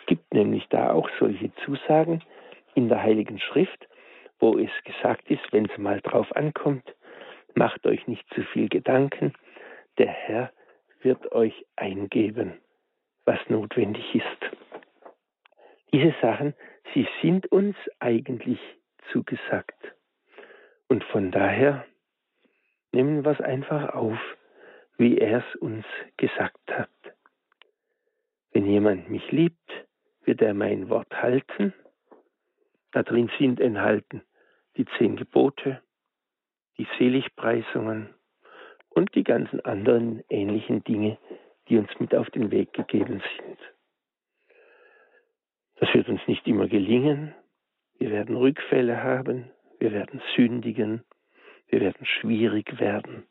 [0.00, 2.22] Es gibt nämlich da auch solche Zusagen
[2.74, 3.88] in der Heiligen Schrift,
[4.38, 6.94] wo es gesagt ist, wenn es mal drauf ankommt,
[7.54, 9.32] macht euch nicht zu viel Gedanken,
[9.98, 10.52] der Herr
[11.00, 12.58] wird euch eingeben,
[13.24, 14.50] was notwendig ist.
[15.92, 16.54] Diese Sachen,
[16.92, 18.58] sie sind uns eigentlich
[19.12, 19.94] zugesagt.
[20.88, 21.84] Und von daher
[22.92, 24.18] nehmen wir es einfach auf,
[24.96, 25.84] wie er es uns
[26.16, 26.88] gesagt hat.
[28.54, 29.70] Wenn jemand mich liebt,
[30.24, 31.74] wird er mein Wort halten.
[32.92, 34.22] Da drin sind enthalten
[34.76, 35.82] die zehn Gebote,
[36.78, 38.14] die Seligpreisungen
[38.90, 41.18] und die ganzen anderen ähnlichen Dinge,
[41.68, 43.58] die uns mit auf den Weg gegeben sind.
[45.76, 47.34] Das wird uns nicht immer gelingen.
[47.98, 51.04] Wir werden Rückfälle haben, wir werden sündigen,
[51.68, 53.26] wir werden schwierig werden.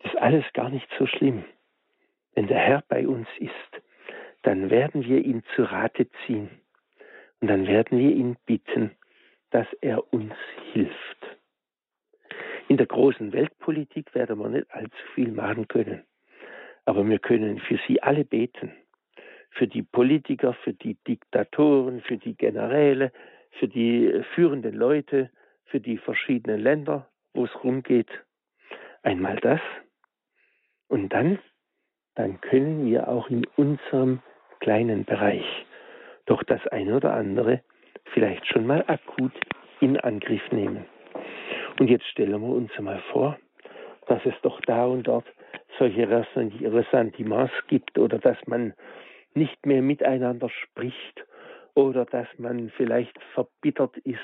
[0.00, 1.44] Das ist alles gar nicht so schlimm.
[2.34, 3.52] Wenn der Herr bei uns ist,
[4.42, 6.50] dann werden wir ihn zu Rate ziehen
[7.40, 8.90] und dann werden wir ihn bitten,
[9.50, 10.34] dass er uns
[10.72, 11.38] hilft.
[12.68, 16.04] In der großen Weltpolitik werden wir nicht allzu viel machen können,
[16.84, 18.72] aber wir können für sie alle beten.
[19.50, 23.12] Für die Politiker, für die Diktatoren, für die Generäle,
[23.52, 25.30] für die führenden Leute,
[25.66, 28.10] für die verschiedenen Länder, wo es rumgeht.
[29.02, 29.60] Einmal das.
[30.88, 31.38] Und dann,
[32.14, 34.20] dann können wir auch in unserem
[34.60, 35.44] kleinen Bereich
[36.26, 37.60] doch das eine oder andere
[38.12, 39.32] vielleicht schon mal akut
[39.80, 40.86] in Angriff nehmen.
[41.78, 43.38] Und jetzt stellen wir uns mal vor,
[44.06, 45.26] dass es doch da und dort
[45.78, 48.74] solche Ressentiments gibt oder dass man
[49.34, 51.24] nicht mehr miteinander spricht
[51.74, 54.20] oder dass man vielleicht verbittert ist.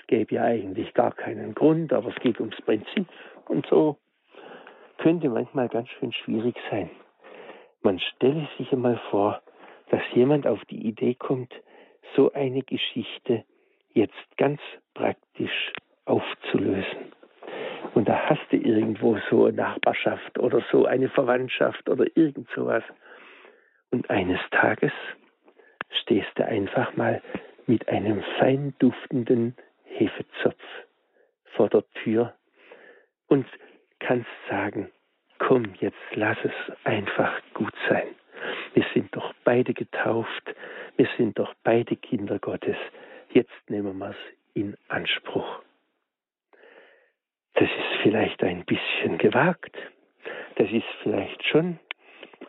[0.00, 3.06] Es gäbe ja eigentlich gar keinen Grund, aber es geht ums Prinzip
[3.48, 3.98] und so
[4.98, 6.90] könnte manchmal ganz schön schwierig sein.
[7.82, 9.42] Man stelle sich einmal vor,
[9.90, 11.52] dass jemand auf die Idee kommt,
[12.14, 13.44] so eine Geschichte
[13.92, 14.60] jetzt ganz
[14.94, 15.72] praktisch
[16.04, 17.12] aufzulösen.
[17.94, 22.82] Und da hast du irgendwo so eine Nachbarschaft oder so eine Verwandtschaft oder irgend sowas.
[23.90, 24.92] Und eines Tages
[26.02, 27.22] stehst du einfach mal
[27.66, 30.60] mit einem fein duftenden Hefezopf
[31.54, 32.34] vor der Tür
[33.28, 33.46] und
[34.00, 34.90] kannst sagen,
[35.38, 38.14] komm, jetzt lass es einfach gut sein.
[38.74, 40.54] Wir sind doch beide getauft,
[40.96, 42.76] wir sind doch beide Kinder Gottes.
[43.30, 44.16] Jetzt nehmen wir es
[44.54, 45.62] in Anspruch.
[47.54, 49.76] Das ist vielleicht ein bisschen gewagt,
[50.56, 51.78] das ist vielleicht schon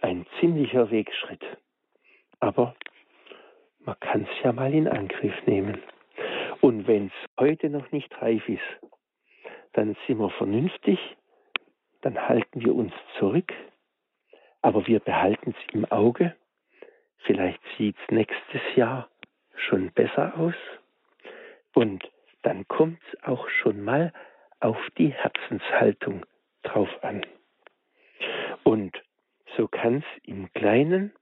[0.02, 1.44] ein ziemlicher Wegschritt.
[2.40, 2.76] Aber
[3.80, 5.82] man kann es ja mal in Angriff nehmen.
[6.62, 8.62] Und wenn es heute noch nicht reif ist,
[9.74, 11.00] dann sind wir vernünftig,
[12.02, 13.54] dann halten wir uns zurück,
[14.62, 16.36] aber wir behalten es im Auge.
[17.20, 19.10] Vielleicht sieht es nächstes Jahr
[19.56, 20.56] schon besser aus.
[21.74, 22.04] Und
[22.44, 24.14] dann kommt es auch schon mal
[24.60, 26.26] auf die Herzenshaltung
[26.64, 27.26] drauf an.
[28.64, 29.02] Und
[29.56, 31.14] so kann es im Kleinen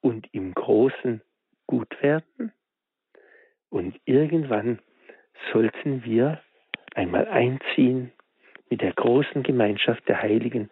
[0.00, 1.22] und im Großen
[1.66, 2.52] gut werden.
[3.70, 4.80] Und irgendwann
[5.52, 6.40] sollten wir
[6.94, 8.12] einmal einziehen
[8.70, 10.70] mit der großen Gemeinschaft der Heiligen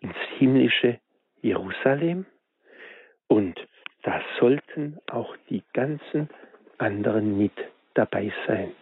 [0.00, 0.98] ins himmlische
[1.42, 2.26] Jerusalem.
[3.28, 3.58] Und
[4.02, 6.28] da sollten auch die ganzen
[6.78, 7.52] anderen mit
[7.94, 8.72] dabei sein.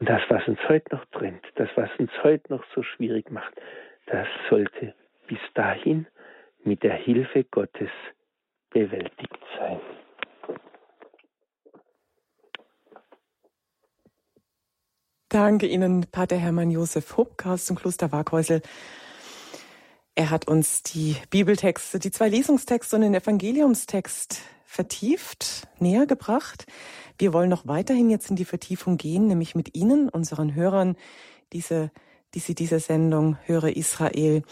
[0.00, 3.54] Und das, was uns heute noch trennt, das, was uns heute noch so schwierig macht,
[4.06, 4.94] das sollte
[5.26, 6.06] bis dahin
[6.64, 7.90] mit der Hilfe Gottes
[8.70, 9.80] bewältigt sein.
[15.34, 18.62] Danke Ihnen, Pater Hermann Josef Hubka aus dem Kloster Waghäusel.
[20.14, 26.66] Er hat uns die Bibeltexte, die zwei Lesungstexte und den Evangeliumstext vertieft, näher gebracht.
[27.18, 30.94] Wir wollen noch weiterhin jetzt in die Vertiefung gehen, nämlich mit Ihnen, unseren Hörern,
[31.52, 31.90] diese,
[32.34, 34.42] die Sie diese Sendung Höre Israel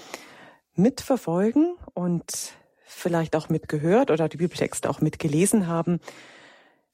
[0.75, 6.01] mitverfolgen und vielleicht auch mitgehört oder die Bibeltexte auch mitgelesen haben.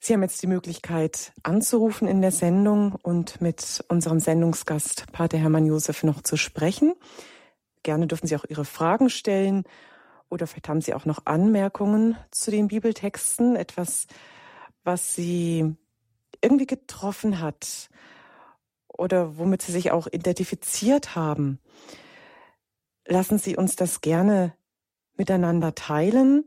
[0.00, 5.66] Sie haben jetzt die Möglichkeit anzurufen in der Sendung und mit unserem Sendungsgast Pater Hermann
[5.66, 6.94] Josef noch zu sprechen.
[7.82, 9.64] Gerne dürfen Sie auch Ihre Fragen stellen
[10.28, 14.06] oder vielleicht haben Sie auch noch Anmerkungen zu den Bibeltexten, etwas,
[14.84, 15.74] was Sie
[16.40, 17.90] irgendwie getroffen hat
[18.86, 21.58] oder womit Sie sich auch identifiziert haben.
[23.04, 24.54] Lassen Sie uns das gerne
[25.16, 26.44] miteinander teilen.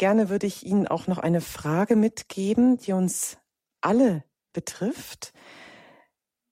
[0.00, 3.36] Gerne würde ich Ihnen auch noch eine Frage mitgeben, die uns
[3.82, 5.34] alle betrifft.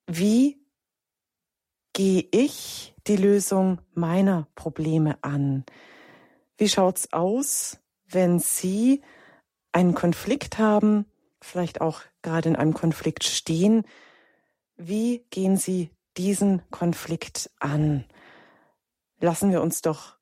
[0.06, 0.62] Wie
[1.94, 5.64] gehe ich die Lösung meiner Probleme an?
[6.58, 9.00] Wie schaut's aus, wenn Sie
[9.72, 11.06] einen Konflikt haben,
[11.40, 13.86] vielleicht auch gerade in einem Konflikt stehen?
[14.76, 18.04] Wie gehen Sie diesen Konflikt an?
[19.20, 20.18] lassen wir uns doch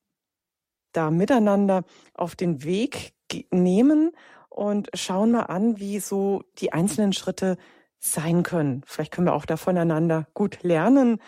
[0.92, 1.82] da miteinander
[2.14, 3.15] auf den Weg
[3.50, 4.12] nehmen
[4.48, 7.56] und schauen mal an, wie so die einzelnen Schritte
[7.98, 8.82] sein können.
[8.86, 11.20] Vielleicht können wir auch da voneinander gut lernen.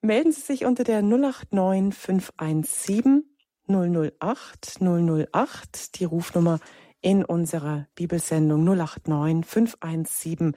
[0.00, 3.24] Melden Sie sich unter der 089 517
[3.66, 6.60] 008 008, die Rufnummer
[7.00, 10.56] in unserer Bibelsendung 089 517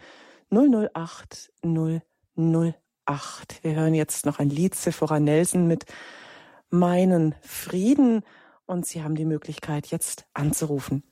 [0.49, 2.75] 008 008.
[3.07, 3.63] 8.
[3.63, 5.85] Wir hören jetzt noch ein Lied Sephora Nelson mit
[6.69, 8.23] Meinen Frieden
[8.67, 11.03] und Sie haben die Möglichkeit jetzt anzurufen.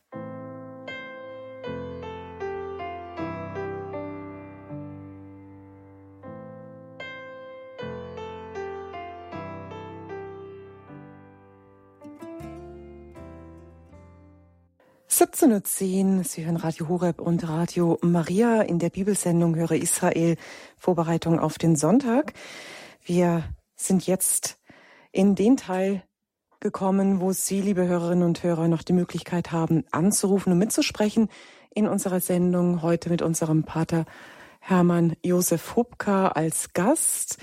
[15.15, 20.35] 17.10 Uhr, Sie hören Radio Horeb und Radio Maria in der Bibelsendung Höre Israel,
[20.77, 22.33] Vorbereitung auf den Sonntag.
[23.03, 23.43] Wir
[23.75, 24.59] sind jetzt
[25.13, 26.03] in den Teil
[26.59, 31.29] gekommen, wo Sie, liebe Hörerinnen und Hörer, noch die Möglichkeit haben, anzurufen und mitzusprechen
[31.73, 34.05] in unserer Sendung heute mit unserem Pater
[34.59, 37.37] Hermann Josef Hubka als Gast.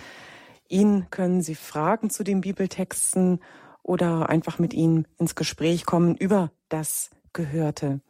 [0.69, 3.41] Ihn können Sie fragen zu den Bibeltexten
[3.83, 8.01] oder einfach mit ihm ins Gespräch kommen über das gehörte.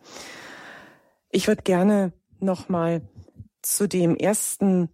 [1.31, 3.03] Ich würde gerne nochmal
[3.62, 4.88] zu dem ersten,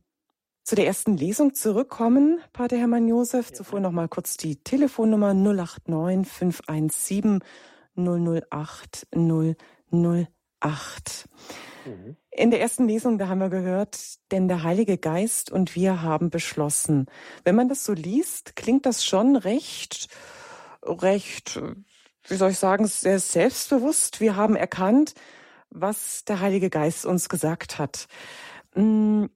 [0.69, 3.55] zu der ersten Lesung zurückkommen, Pater Hermann Josef.
[3.55, 7.39] Zuvor nochmal kurz die Telefonnummer 089 517
[7.97, 10.29] 008 008.
[12.31, 13.97] In der ersten Lesung, da haben wir gehört,
[14.31, 17.07] denn der Heilige Geist und wir haben beschlossen.
[17.45, 20.09] Wenn man das so liest, klingt das schon recht,
[20.83, 21.63] recht
[22.25, 24.21] wie soll ich sagen, sehr selbstbewusst.
[24.21, 25.15] Wir haben erkannt,
[25.71, 28.07] was der Heilige Geist uns gesagt hat.
[28.75, 29.31] Hm,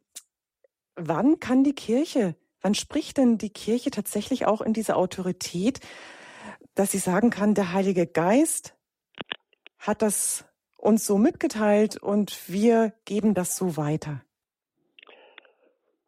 [0.96, 5.80] wann kann die Kirche, wann spricht denn die Kirche tatsächlich auch in dieser Autorität,
[6.74, 8.76] dass sie sagen kann, der Heilige Geist
[9.78, 14.22] hat das uns so mitgeteilt und wir geben das so weiter?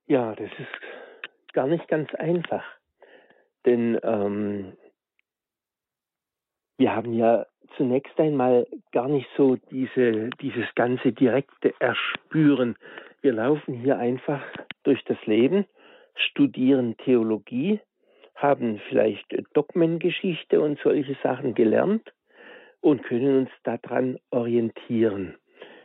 [0.06, 2.64] Ja, das ist gar nicht ganz einfach.
[3.64, 4.76] Denn ähm,
[6.76, 12.76] wir haben ja zunächst einmal gar nicht so diese, dieses ganze direkte Erspüren.
[13.22, 14.42] Wir laufen hier einfach
[14.84, 15.66] durch das Leben,
[16.14, 17.80] studieren Theologie,
[18.34, 22.12] haben vielleicht Dogmengeschichte und solche Sachen gelernt
[22.80, 25.36] und können uns daran orientieren.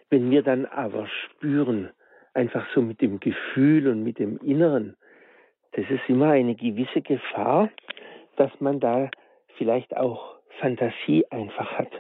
[0.10, 1.92] Wenn wir dann aber spüren,
[2.34, 4.96] einfach so mit dem Gefühl und mit dem Inneren,
[5.74, 7.70] das ist immer eine gewisse Gefahr,
[8.38, 9.10] dass man da
[9.58, 11.92] vielleicht auch Fantasie einfach hat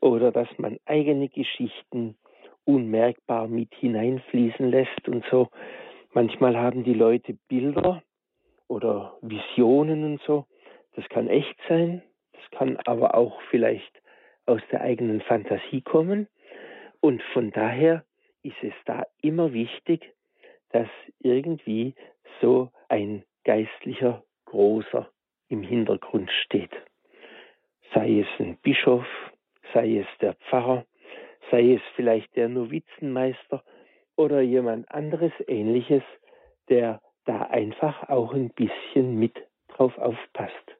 [0.00, 2.16] oder dass man eigene Geschichten
[2.64, 5.48] unmerkbar mit hineinfließen lässt und so.
[6.12, 8.02] Manchmal haben die Leute Bilder
[8.66, 10.46] oder Visionen und so.
[10.96, 12.02] Das kann echt sein,
[12.32, 14.02] das kann aber auch vielleicht
[14.46, 16.26] aus der eigenen Fantasie kommen.
[17.00, 18.04] Und von daher
[18.42, 20.12] ist es da immer wichtig,
[20.70, 20.88] dass
[21.20, 21.94] irgendwie
[22.40, 25.08] so ein geistlicher Großer
[25.48, 26.72] im Hintergrund steht.
[27.94, 29.06] Sei es ein Bischof,
[29.72, 30.84] sei es der Pfarrer,
[31.50, 33.62] sei es vielleicht der Novizenmeister
[34.20, 36.02] oder jemand anderes ähnliches,
[36.68, 39.34] der da einfach auch ein bisschen mit
[39.68, 40.76] drauf aufpasst.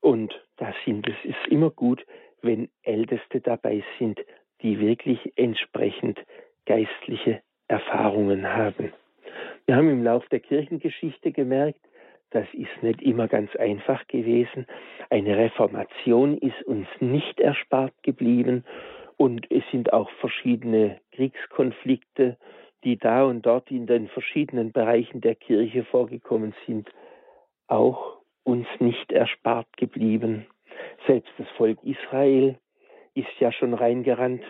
[0.00, 2.06] Und da sind es ist immer gut,
[2.40, 4.20] wenn Älteste dabei sind,
[4.62, 6.20] die wirklich entsprechend
[6.64, 8.92] geistliche Erfahrungen haben.
[9.66, 11.80] Wir haben im Lauf der Kirchengeschichte gemerkt,
[12.30, 14.66] das ist nicht immer ganz einfach gewesen.
[15.10, 18.64] Eine Reformation ist uns nicht erspart geblieben
[19.22, 22.36] und es sind auch verschiedene Kriegskonflikte,
[22.82, 26.90] die da und dort in den verschiedenen Bereichen der Kirche vorgekommen sind,
[27.68, 30.48] auch uns nicht erspart geblieben.
[31.06, 32.58] Selbst das Volk Israel
[33.14, 34.42] ist ja schon reingerannt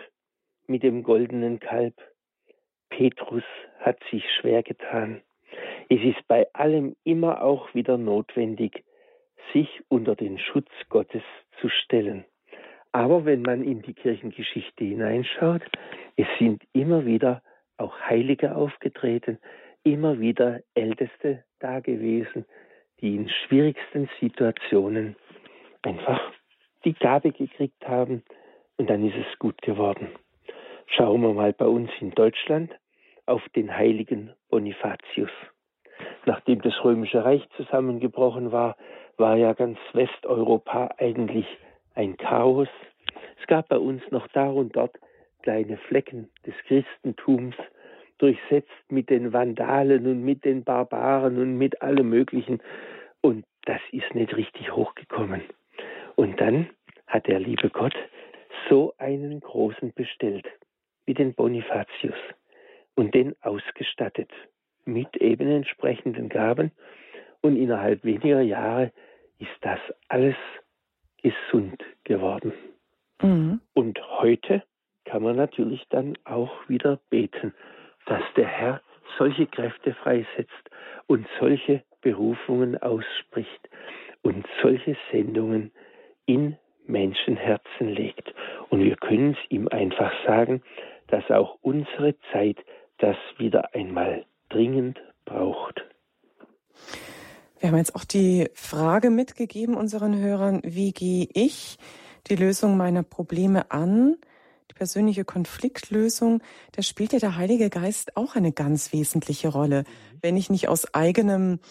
[0.65, 1.93] mit dem goldenen Kalb.
[2.89, 3.43] Petrus
[3.79, 5.21] hat sich schwer getan.
[5.87, 8.83] Es ist bei allem immer auch wieder notwendig,
[9.53, 11.21] sich unter den Schutz Gottes
[11.61, 12.25] zu stellen.
[12.93, 15.63] Aber wenn man in die Kirchengeschichte hineinschaut,
[16.15, 17.41] es sind immer wieder
[17.77, 19.39] auch Heilige aufgetreten,
[19.83, 22.45] immer wieder Älteste da gewesen,
[23.01, 25.15] die in schwierigsten Situationen
[25.81, 26.21] einfach
[26.85, 28.23] die Gabe gekriegt haben
[28.77, 30.09] und dann ist es gut geworden.
[30.85, 32.71] Schauen wir mal bei uns in Deutschland
[33.25, 35.31] auf den heiligen Bonifatius.
[36.25, 38.77] Nachdem das römische Reich zusammengebrochen war,
[39.17, 41.47] war ja ganz Westeuropa eigentlich
[41.95, 42.67] ein Chaos.
[43.39, 44.95] Es gab bei uns noch da und dort
[45.41, 47.55] kleine Flecken des Christentums,
[48.17, 52.61] durchsetzt mit den Vandalen und mit den Barbaren und mit allem Möglichen.
[53.21, 55.41] Und das ist nicht richtig hochgekommen.
[56.15, 56.69] Und dann
[57.07, 57.95] hat der liebe Gott
[58.69, 60.47] so einen großen bestellt,
[61.05, 62.15] wie den Bonifatius,
[62.95, 64.29] und den ausgestattet
[64.85, 66.71] mit eben entsprechenden Gaben.
[67.41, 68.91] Und innerhalb weniger Jahre
[69.39, 70.35] ist das alles
[71.23, 72.53] gesund geworden.
[73.21, 73.61] Mhm.
[73.73, 74.63] Und heute
[75.05, 77.53] kann man natürlich dann auch wieder beten,
[78.05, 78.81] dass der Herr
[79.17, 80.69] solche Kräfte freisetzt
[81.07, 83.69] und solche Berufungen ausspricht
[84.21, 85.71] und solche Sendungen
[86.25, 88.33] in Menschenherzen legt.
[88.69, 90.61] Und wir können es ihm einfach sagen,
[91.07, 92.57] dass auch unsere Zeit
[92.97, 95.83] das wieder einmal dringend braucht.
[97.63, 101.77] Wir haben jetzt auch die Frage mitgegeben unseren Hörern, wie gehe ich
[102.27, 104.17] die Lösung meiner Probleme an?
[104.69, 106.43] Die persönliche Konfliktlösung,
[106.73, 109.85] da spielt ja der Heilige Geist auch eine ganz wesentliche Rolle.
[110.21, 111.61] Wenn ich nicht aus eigenem,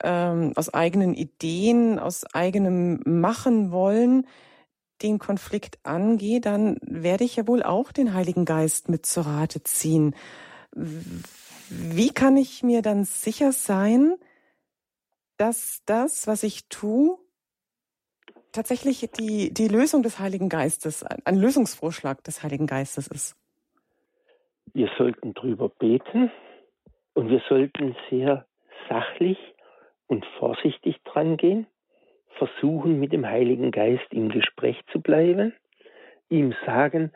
[0.00, 4.28] ähm, aus eigenen Ideen, aus eigenem Machen wollen
[5.02, 9.64] den Konflikt angehe, dann werde ich ja wohl auch den Heiligen Geist mit zur Rate
[9.64, 10.14] ziehen.
[10.72, 14.14] Wie kann ich mir dann sicher sein,
[15.36, 17.18] dass das, was ich tue,
[18.52, 23.36] tatsächlich die, die Lösung des Heiligen Geistes, ein Lösungsvorschlag des Heiligen Geistes ist?
[24.72, 26.30] Wir sollten drüber beten
[27.14, 28.46] und wir sollten sehr
[28.88, 29.38] sachlich
[30.06, 31.66] und vorsichtig dran gehen,
[32.38, 35.54] versuchen mit dem Heiligen Geist im Gespräch zu bleiben,
[36.28, 37.12] ihm sagen,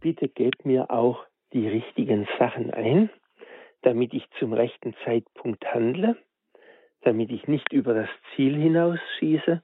[0.00, 3.10] bitte gebt mir auch die richtigen Sachen ein,
[3.82, 6.16] damit ich zum rechten Zeitpunkt handle,
[7.06, 9.62] damit ich nicht über das Ziel hinausschieße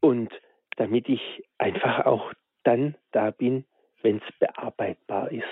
[0.00, 0.32] und
[0.76, 2.32] damit ich einfach auch
[2.64, 3.64] dann da bin,
[4.02, 5.44] wenn es bearbeitbar ist.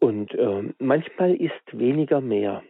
[0.00, 2.62] Und äh, manchmal ist weniger mehr.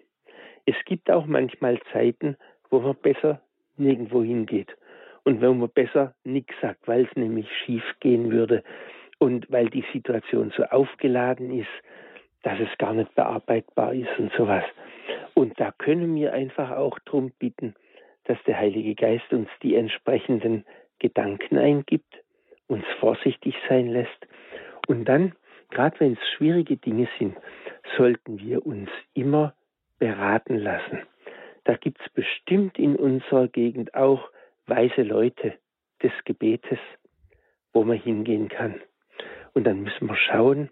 [0.66, 2.36] Es gibt auch manchmal Zeiten,
[2.70, 3.40] wo man besser
[3.76, 4.76] nirgendwo hingeht
[5.24, 8.62] und wo man besser nichts sagt, weil es nämlich schief gehen würde
[9.18, 11.70] und weil die Situation so aufgeladen ist,
[12.44, 14.64] dass es gar nicht bearbeitbar ist und sowas.
[15.34, 17.74] Und da können wir einfach auch darum bitten,
[18.24, 20.64] dass der Heilige Geist uns die entsprechenden
[20.98, 22.22] Gedanken eingibt,
[22.68, 24.26] uns vorsichtig sein lässt.
[24.86, 25.32] Und dann,
[25.70, 27.36] gerade wenn es schwierige Dinge sind,
[27.96, 29.54] sollten wir uns immer
[29.98, 31.02] beraten lassen.
[31.64, 34.30] Da gibt es bestimmt in unserer Gegend auch
[34.66, 35.54] weise Leute
[36.02, 36.78] des Gebetes,
[37.72, 38.80] wo man hingehen kann.
[39.54, 40.70] Und dann müssen wir schauen,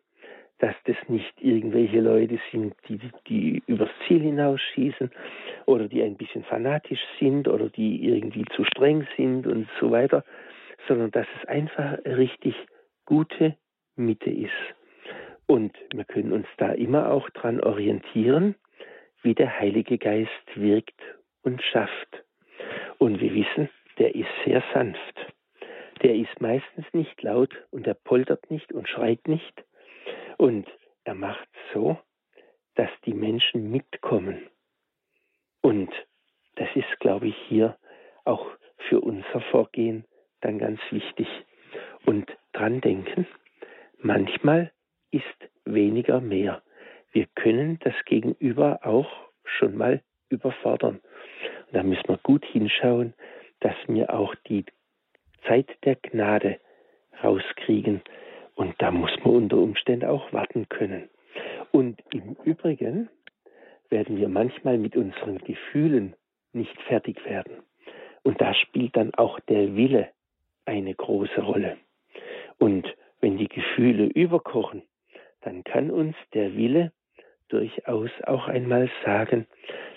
[0.61, 5.11] dass das nicht irgendwelche Leute sind, die, die übers Ziel hinausschießen
[5.67, 10.23] oder die ein bisschen fanatisch sind oder die irgendwie zu streng sind und so weiter,
[10.87, 12.55] sondern dass es einfach richtig
[13.07, 13.57] gute
[13.97, 14.53] Mitte ist.
[15.47, 18.55] Und wir können uns da immer auch dran orientieren,
[19.23, 21.01] wie der Heilige Geist wirkt
[21.43, 22.25] und schafft.
[22.99, 25.33] Und wir wissen, der ist sehr sanft.
[26.03, 29.65] Der ist meistens nicht laut und er poltert nicht und schreit nicht.
[30.41, 30.67] Und
[31.05, 31.99] er macht so,
[32.75, 34.49] dass die Menschen mitkommen.
[35.61, 35.91] Und
[36.57, 37.77] das ist, glaube ich, hier
[38.25, 38.47] auch
[38.89, 40.07] für unser Vorgehen
[40.41, 41.29] dann ganz wichtig.
[42.07, 43.27] Und dran denken,
[43.99, 44.73] manchmal
[45.11, 45.27] ist
[45.67, 46.63] weniger mehr.
[47.13, 49.11] Wir können das Gegenüber auch
[49.45, 51.03] schon mal überfordern.
[51.67, 53.13] Und da müssen wir gut hinschauen,
[53.61, 54.65] dass wir auch die
[55.47, 56.59] Zeit der Gnade
[57.23, 58.01] rauskriegen.
[58.55, 61.09] Und da muss man unter Umständen auch warten können.
[61.73, 63.09] Und im Übrigen
[63.89, 66.15] werden wir manchmal mit unseren Gefühlen
[66.53, 67.63] nicht fertig werden.
[68.23, 70.09] Und da spielt dann auch der Wille
[70.65, 71.79] eine große Rolle.
[72.59, 72.87] Und
[73.21, 74.83] wenn die Gefühle überkochen,
[75.43, 76.93] dann kann uns der Wille
[77.49, 79.47] durchaus auch einmal sagen,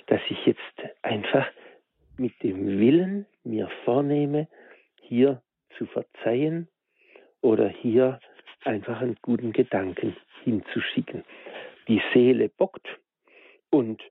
[0.07, 0.59] dass ich jetzt
[1.01, 1.47] einfach
[2.17, 4.47] mit dem Willen mir vornehme,
[5.01, 5.41] hier
[5.77, 6.67] zu verzeihen
[7.41, 8.19] oder hier
[8.65, 11.23] einfach einen guten Gedanken hinzuschicken.
[11.87, 12.87] Die Seele bockt
[13.69, 14.01] und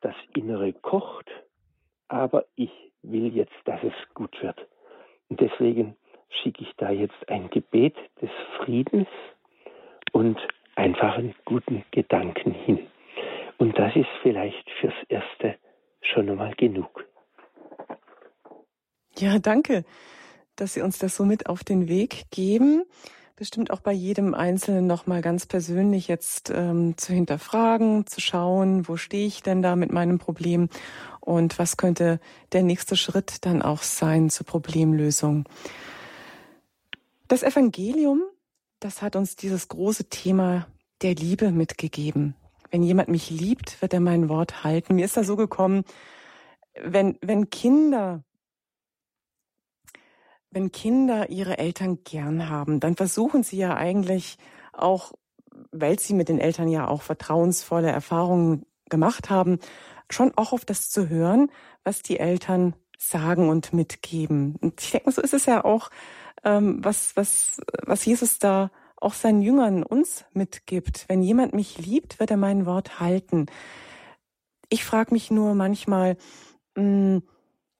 [0.00, 1.30] das Innere kocht,
[2.08, 2.70] aber ich
[3.02, 4.58] will jetzt, dass es gut wird.
[5.28, 5.96] Und deswegen
[6.28, 9.08] schicke ich da jetzt ein Gebet des Friedens
[10.12, 10.38] und
[10.74, 12.86] einfach einen guten Gedanken hin.
[13.58, 15.56] Und das ist vielleicht fürs Erste
[16.02, 17.06] schon einmal genug.
[19.16, 19.84] Ja, danke,
[20.56, 22.84] dass Sie uns das so mit auf den Weg geben.
[23.36, 28.96] Bestimmt auch bei jedem Einzelnen nochmal ganz persönlich jetzt ähm, zu hinterfragen, zu schauen, wo
[28.96, 30.68] stehe ich denn da mit meinem Problem
[31.18, 32.20] und was könnte
[32.52, 35.48] der nächste Schritt dann auch sein zur Problemlösung.
[37.26, 38.22] Das Evangelium,
[38.78, 40.68] das hat uns dieses große Thema
[41.02, 42.36] der Liebe mitgegeben.
[42.70, 44.94] Wenn jemand mich liebt, wird er mein Wort halten.
[44.94, 45.82] Mir ist da so gekommen,
[46.80, 48.22] wenn, wenn Kinder,
[50.54, 54.38] wenn Kinder ihre Eltern gern haben, dann versuchen sie ja eigentlich
[54.72, 55.12] auch,
[55.72, 59.58] weil sie mit den Eltern ja auch vertrauensvolle Erfahrungen gemacht haben,
[60.10, 61.50] schon auch auf das zu hören,
[61.82, 64.56] was die Eltern sagen und mitgeben.
[64.60, 65.90] Und ich denke, so ist es ja auch
[66.44, 71.04] ähm, was, was, was Jesus da auch seinen Jüngern uns mitgibt.
[71.08, 73.46] Wenn jemand mich liebt, wird er mein Wort halten.
[74.68, 76.16] Ich frage mich nur manchmal,
[76.76, 77.22] hm,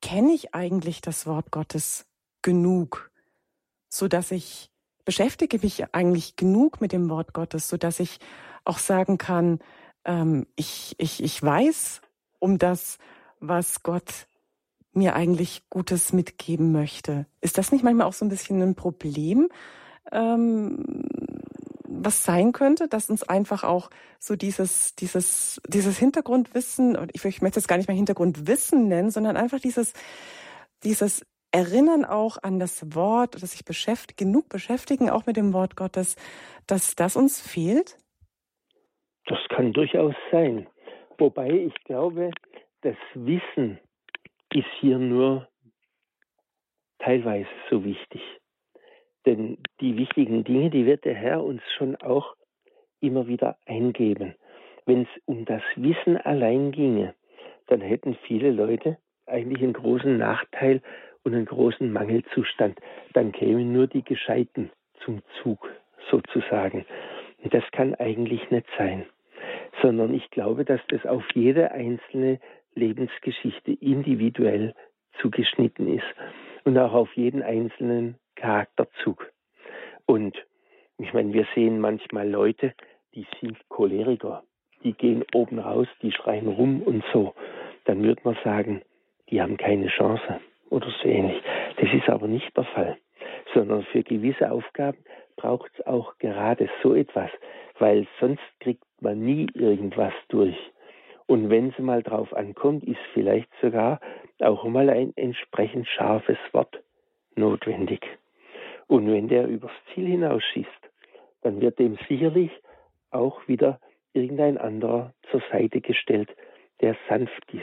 [0.03, 2.07] kenne ich eigentlich das Wort Gottes
[2.45, 3.11] genug,
[3.89, 4.71] so dass ich
[5.05, 8.21] beschäftige mich eigentlich genug mit dem Wort Gottes, so dass ich
[8.65, 9.59] auch sagen kann,
[10.05, 12.01] ähm, ich, ich, ich weiß
[12.39, 12.99] um das,
[13.41, 14.27] was Gott
[14.93, 17.27] mir eigentlich Gutes mitgeben möchte.
[17.41, 19.49] Ist das nicht manchmal auch so ein bisschen ein Problem,
[20.13, 21.05] ähm,
[21.85, 27.59] was sein könnte, dass uns einfach auch so dieses, dieses, dieses Hintergrundwissen, ich, ich möchte
[27.59, 29.93] es gar nicht mehr Hintergrundwissen nennen, sondern einfach dieses,
[30.83, 31.25] dieses
[31.55, 36.17] Erinnern auch an das Wort, dass sich beschäftigt, genug beschäftigen, auch mit dem Wort Gottes,
[36.67, 37.97] dass das uns fehlt?
[39.27, 40.67] Das kann durchaus sein.
[41.17, 42.33] Wobei ich glaube,
[42.81, 43.79] das Wissen
[44.53, 45.47] ist hier nur
[46.99, 48.21] teilweise so wichtig.
[49.25, 52.35] Denn die wichtigen Dinge, die wird der Herr uns schon auch
[52.99, 54.35] immer wieder eingeben.
[54.87, 57.15] Wenn es um das Wissen allein ginge,
[57.69, 60.83] dann hätten viele Leute eigentlich einen großen Nachteil
[61.25, 62.79] und einen großen Mangelzustand.
[63.13, 64.71] Dann kämen nur die Gescheiten
[65.05, 65.69] zum Zug
[66.11, 66.85] sozusagen.
[67.43, 69.07] Und das kann eigentlich nicht sein,
[69.83, 72.39] sondern ich glaube, dass das auf jede einzelne
[72.75, 74.75] Lebensgeschichte individuell
[75.21, 76.07] zugeschnitten ist
[76.65, 79.31] und auch auf jeden einzelnen Charakterzug.
[80.07, 80.37] Und
[80.99, 82.75] ich meine, wir sehen manchmal Leute,
[83.15, 84.43] die sind Choleriker,
[84.83, 87.35] die gehen oben raus, die schreien rum und so.
[87.85, 88.83] Dann würde man sagen,
[89.31, 90.41] die haben keine Chance
[90.75, 91.41] oder so ähnlich.
[91.77, 92.99] Das ist aber nicht der Fall,
[93.55, 94.99] sondern für gewisse Aufgaben
[95.37, 97.31] braucht es auch gerade so etwas,
[97.79, 100.57] weil sonst kriegt man nie irgendwas durch.
[101.27, 104.01] Und wenn es mal drauf ankommt, ist vielleicht sogar
[104.41, 106.83] auch mal ein entsprechend scharfes Wort
[107.37, 108.05] notwendig.
[108.89, 110.69] Und wenn der übers Ziel hinausschießt,
[111.43, 112.51] dann wird dem sicherlich
[113.11, 113.81] auch wieder
[114.13, 116.31] irgendein anderer zur Seite gestellt,
[116.81, 117.63] der sanft ist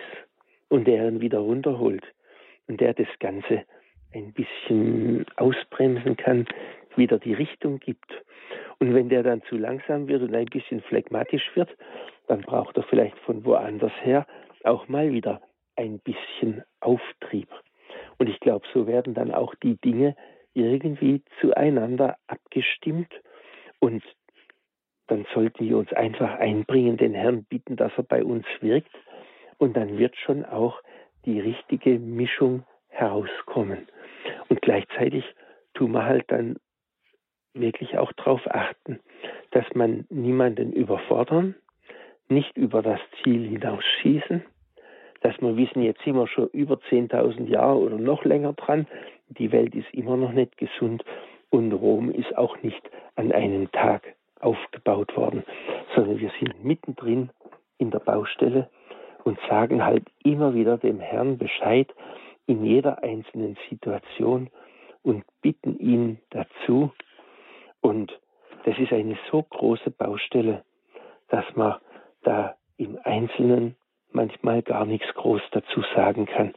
[0.70, 2.03] und der ihn wieder runterholt
[2.72, 3.66] und der das Ganze
[4.14, 6.46] ein bisschen ausbremsen kann,
[6.96, 8.10] wieder die Richtung gibt.
[8.80, 11.70] Und wenn der dann zu langsam wird und ein bisschen phlegmatisch wird,
[12.28, 14.26] dann braucht er vielleicht von woanders her
[14.64, 15.42] auch mal wieder
[15.76, 17.50] ein bisschen Auftrieb.
[18.18, 20.16] Und ich glaube, so werden dann auch die Dinge
[20.54, 23.12] irgendwie zueinander abgestimmt
[23.80, 24.02] und
[25.08, 28.96] dann sollten wir uns einfach einbringen, den Herrn bitten, dass er bei uns wirkt
[29.58, 30.82] und dann wird schon auch
[31.26, 33.88] die richtige Mischung herauskommen.
[34.50, 35.24] Und gleichzeitig
[35.74, 36.58] tun wir halt dann
[37.54, 39.00] wirklich auch darauf achten,
[39.52, 41.56] dass man niemanden überfordern,
[42.30, 44.44] nicht über das Ziel hinausschießen,
[45.22, 48.88] dass wir wissen, jetzt sind wir schon über 10.000 Jahre oder noch länger dran,
[49.28, 51.04] die Welt ist immer noch nicht gesund
[51.50, 52.82] und Rom ist auch nicht
[53.16, 55.44] an einem Tag aufgebaut worden,
[55.96, 57.30] sondern wir sind mittendrin
[57.78, 58.70] in der Baustelle
[59.24, 61.88] und sagen halt immer wieder dem Herrn Bescheid
[62.48, 64.50] in jeder einzelnen Situation
[65.04, 66.92] und bitten ihn dazu.
[67.82, 68.12] Und
[68.66, 70.64] das ist eine so große Baustelle,
[71.30, 71.76] dass man
[72.24, 73.76] da im Einzelnen
[74.12, 76.54] manchmal gar nichts groß dazu sagen kann,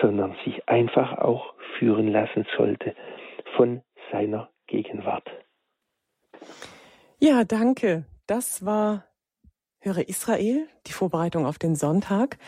[0.00, 2.94] sondern sich einfach auch führen lassen sollte
[3.56, 5.28] von seiner Gegenwart.
[7.18, 8.04] Ja, danke.
[8.26, 9.04] Das war
[9.84, 12.38] Höre Israel, die Vorbereitung auf den Sonntag.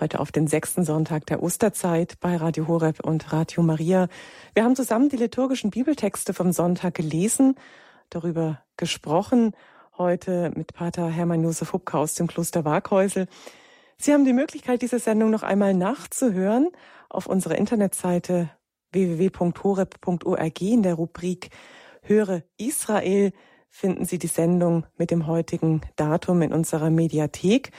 [0.00, 4.08] Heute auf den sechsten Sonntag der Osterzeit bei Radio Horeb und Radio Maria.
[4.54, 7.54] Wir haben zusammen die liturgischen Bibeltexte vom Sonntag gelesen,
[8.08, 9.52] darüber gesprochen.
[9.98, 13.28] Heute mit Pater Hermann Josef Hubka aus dem Kloster Waghäusel.
[13.96, 16.70] Sie haben die Möglichkeit, diese Sendung noch einmal nachzuhören
[17.08, 18.50] auf unserer Internetseite
[18.90, 21.50] www.horeb.org in der Rubrik
[22.02, 23.30] Höre Israel
[23.70, 27.70] finden Sie die Sendung mit dem heutigen Datum in unserer Mediathek.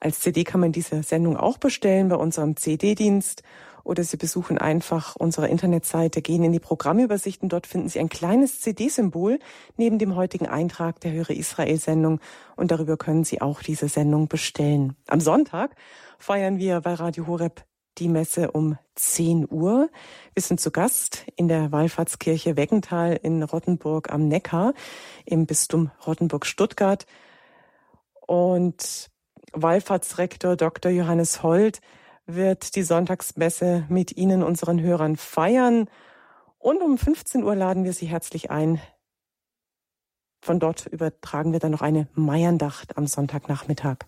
[0.00, 3.42] Als CD kann man diese Sendung auch bestellen bei unserem CD-Dienst
[3.86, 8.08] oder Sie besuchen einfach unsere Internetseite, gehen in die Programmübersicht und dort finden Sie ein
[8.08, 9.38] kleines CD-Symbol
[9.76, 12.20] neben dem heutigen Eintrag der Höre Israel-Sendung
[12.56, 14.96] und darüber können Sie auch diese Sendung bestellen.
[15.06, 15.76] Am Sonntag
[16.18, 17.64] feiern wir bei Radio Horeb
[17.98, 19.90] die Messe um 10 Uhr.
[20.34, 24.74] Wir sind zu Gast in der Wallfahrtskirche Weckental in Rottenburg am Neckar
[25.24, 27.06] im Bistum Rottenburg-Stuttgart.
[28.26, 29.10] Und
[29.52, 30.90] Wallfahrtsrektor Dr.
[30.90, 31.80] Johannes Holt
[32.26, 35.88] wird die Sonntagsmesse mit Ihnen, unseren Hörern, feiern.
[36.58, 38.80] Und um 15 Uhr laden wir Sie herzlich ein.
[40.40, 43.98] Von dort übertragen wir dann noch eine Meierndacht am Sonntagnachmittag.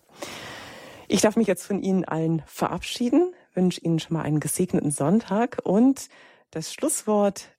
[1.07, 5.57] Ich darf mich jetzt von Ihnen allen verabschieden, wünsche Ihnen schon mal einen gesegneten Sonntag
[5.63, 6.07] und
[6.51, 7.49] das Schlusswort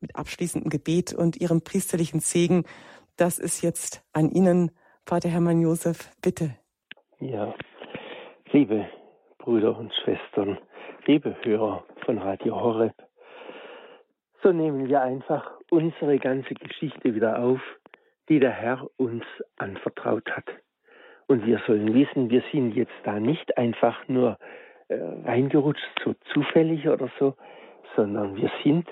[0.00, 2.64] mit abschließendem Gebet und Ihrem priesterlichen Segen,
[3.18, 4.70] das ist jetzt an Ihnen,
[5.04, 6.56] Vater Hermann Josef, bitte.
[7.20, 7.54] Ja,
[8.52, 8.88] liebe
[9.36, 10.58] Brüder und Schwestern,
[11.04, 12.94] liebe Hörer von Radio Horeb,
[14.42, 17.60] so nehmen wir einfach unsere ganze Geschichte wieder auf,
[18.30, 19.24] die der Herr uns
[19.56, 20.46] anvertraut hat.
[21.26, 24.38] Und wir sollen wissen, wir sind jetzt da nicht einfach nur
[25.24, 27.34] reingerutscht, so zufällig oder so,
[27.96, 28.88] sondern wir sind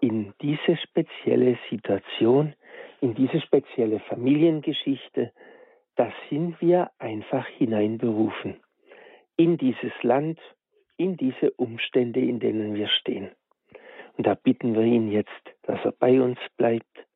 [0.00, 2.54] in diese spezielle Situation,
[3.00, 5.32] in diese spezielle Familiengeschichte,
[5.96, 8.60] da sind wir einfach hineinberufen
[9.36, 10.40] in dieses Land,
[10.96, 13.30] in diese Umstände, in denen wir stehen.
[14.16, 15.30] Und da bitten wir ihn jetzt,
[15.62, 17.06] dass er bei uns bleibt,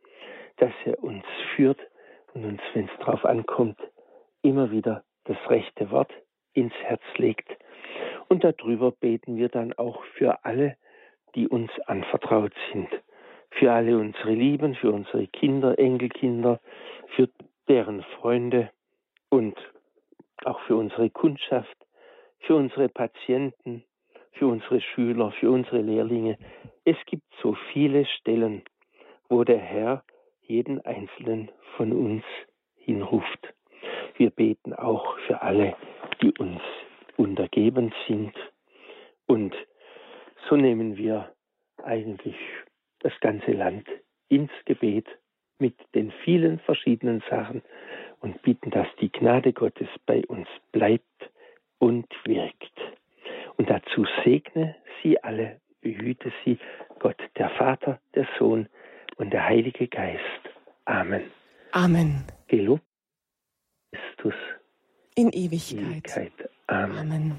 [0.58, 1.24] dass er uns
[1.54, 1.80] führt
[2.34, 3.78] und uns, wenn es drauf ankommt,
[4.42, 6.12] immer wieder das rechte Wort
[6.52, 7.48] ins Herz legt.
[8.30, 10.76] Und darüber beten wir dann auch für alle,
[11.34, 12.88] die uns anvertraut sind.
[13.50, 16.60] Für alle unsere Lieben, für unsere Kinder, Enkelkinder,
[17.16, 17.28] für
[17.68, 18.70] deren Freunde
[19.30, 19.58] und
[20.44, 21.76] auch für unsere Kundschaft,
[22.38, 23.82] für unsere Patienten,
[24.30, 26.38] für unsere Schüler, für unsere Lehrlinge.
[26.84, 28.62] Es gibt so viele Stellen,
[29.28, 30.04] wo der Herr
[30.42, 32.22] jeden einzelnen von uns
[32.76, 33.54] hinruft.
[34.14, 35.74] Wir beten auch für alle,
[36.22, 36.60] die uns
[37.20, 38.34] untergeben sind.
[39.26, 39.54] Und
[40.48, 41.32] so nehmen wir
[41.82, 42.36] eigentlich
[43.00, 43.86] das ganze Land
[44.28, 45.06] ins Gebet
[45.58, 47.62] mit den vielen verschiedenen Sachen
[48.20, 51.30] und bitten, dass die Gnade Gottes bei uns bleibt
[51.78, 52.72] und wirkt.
[53.56, 56.58] Und dazu segne sie alle, behüte sie
[56.98, 58.68] Gott, der Vater, der Sohn
[59.16, 60.22] und der Heilige Geist.
[60.86, 61.30] Amen.
[61.72, 62.24] Amen.
[62.48, 62.82] Gelobt
[63.92, 64.34] Christus
[65.14, 65.84] in Ewigkeit.
[65.84, 66.32] Ewigkeit.
[66.70, 66.98] Amen.
[66.98, 67.38] Amen.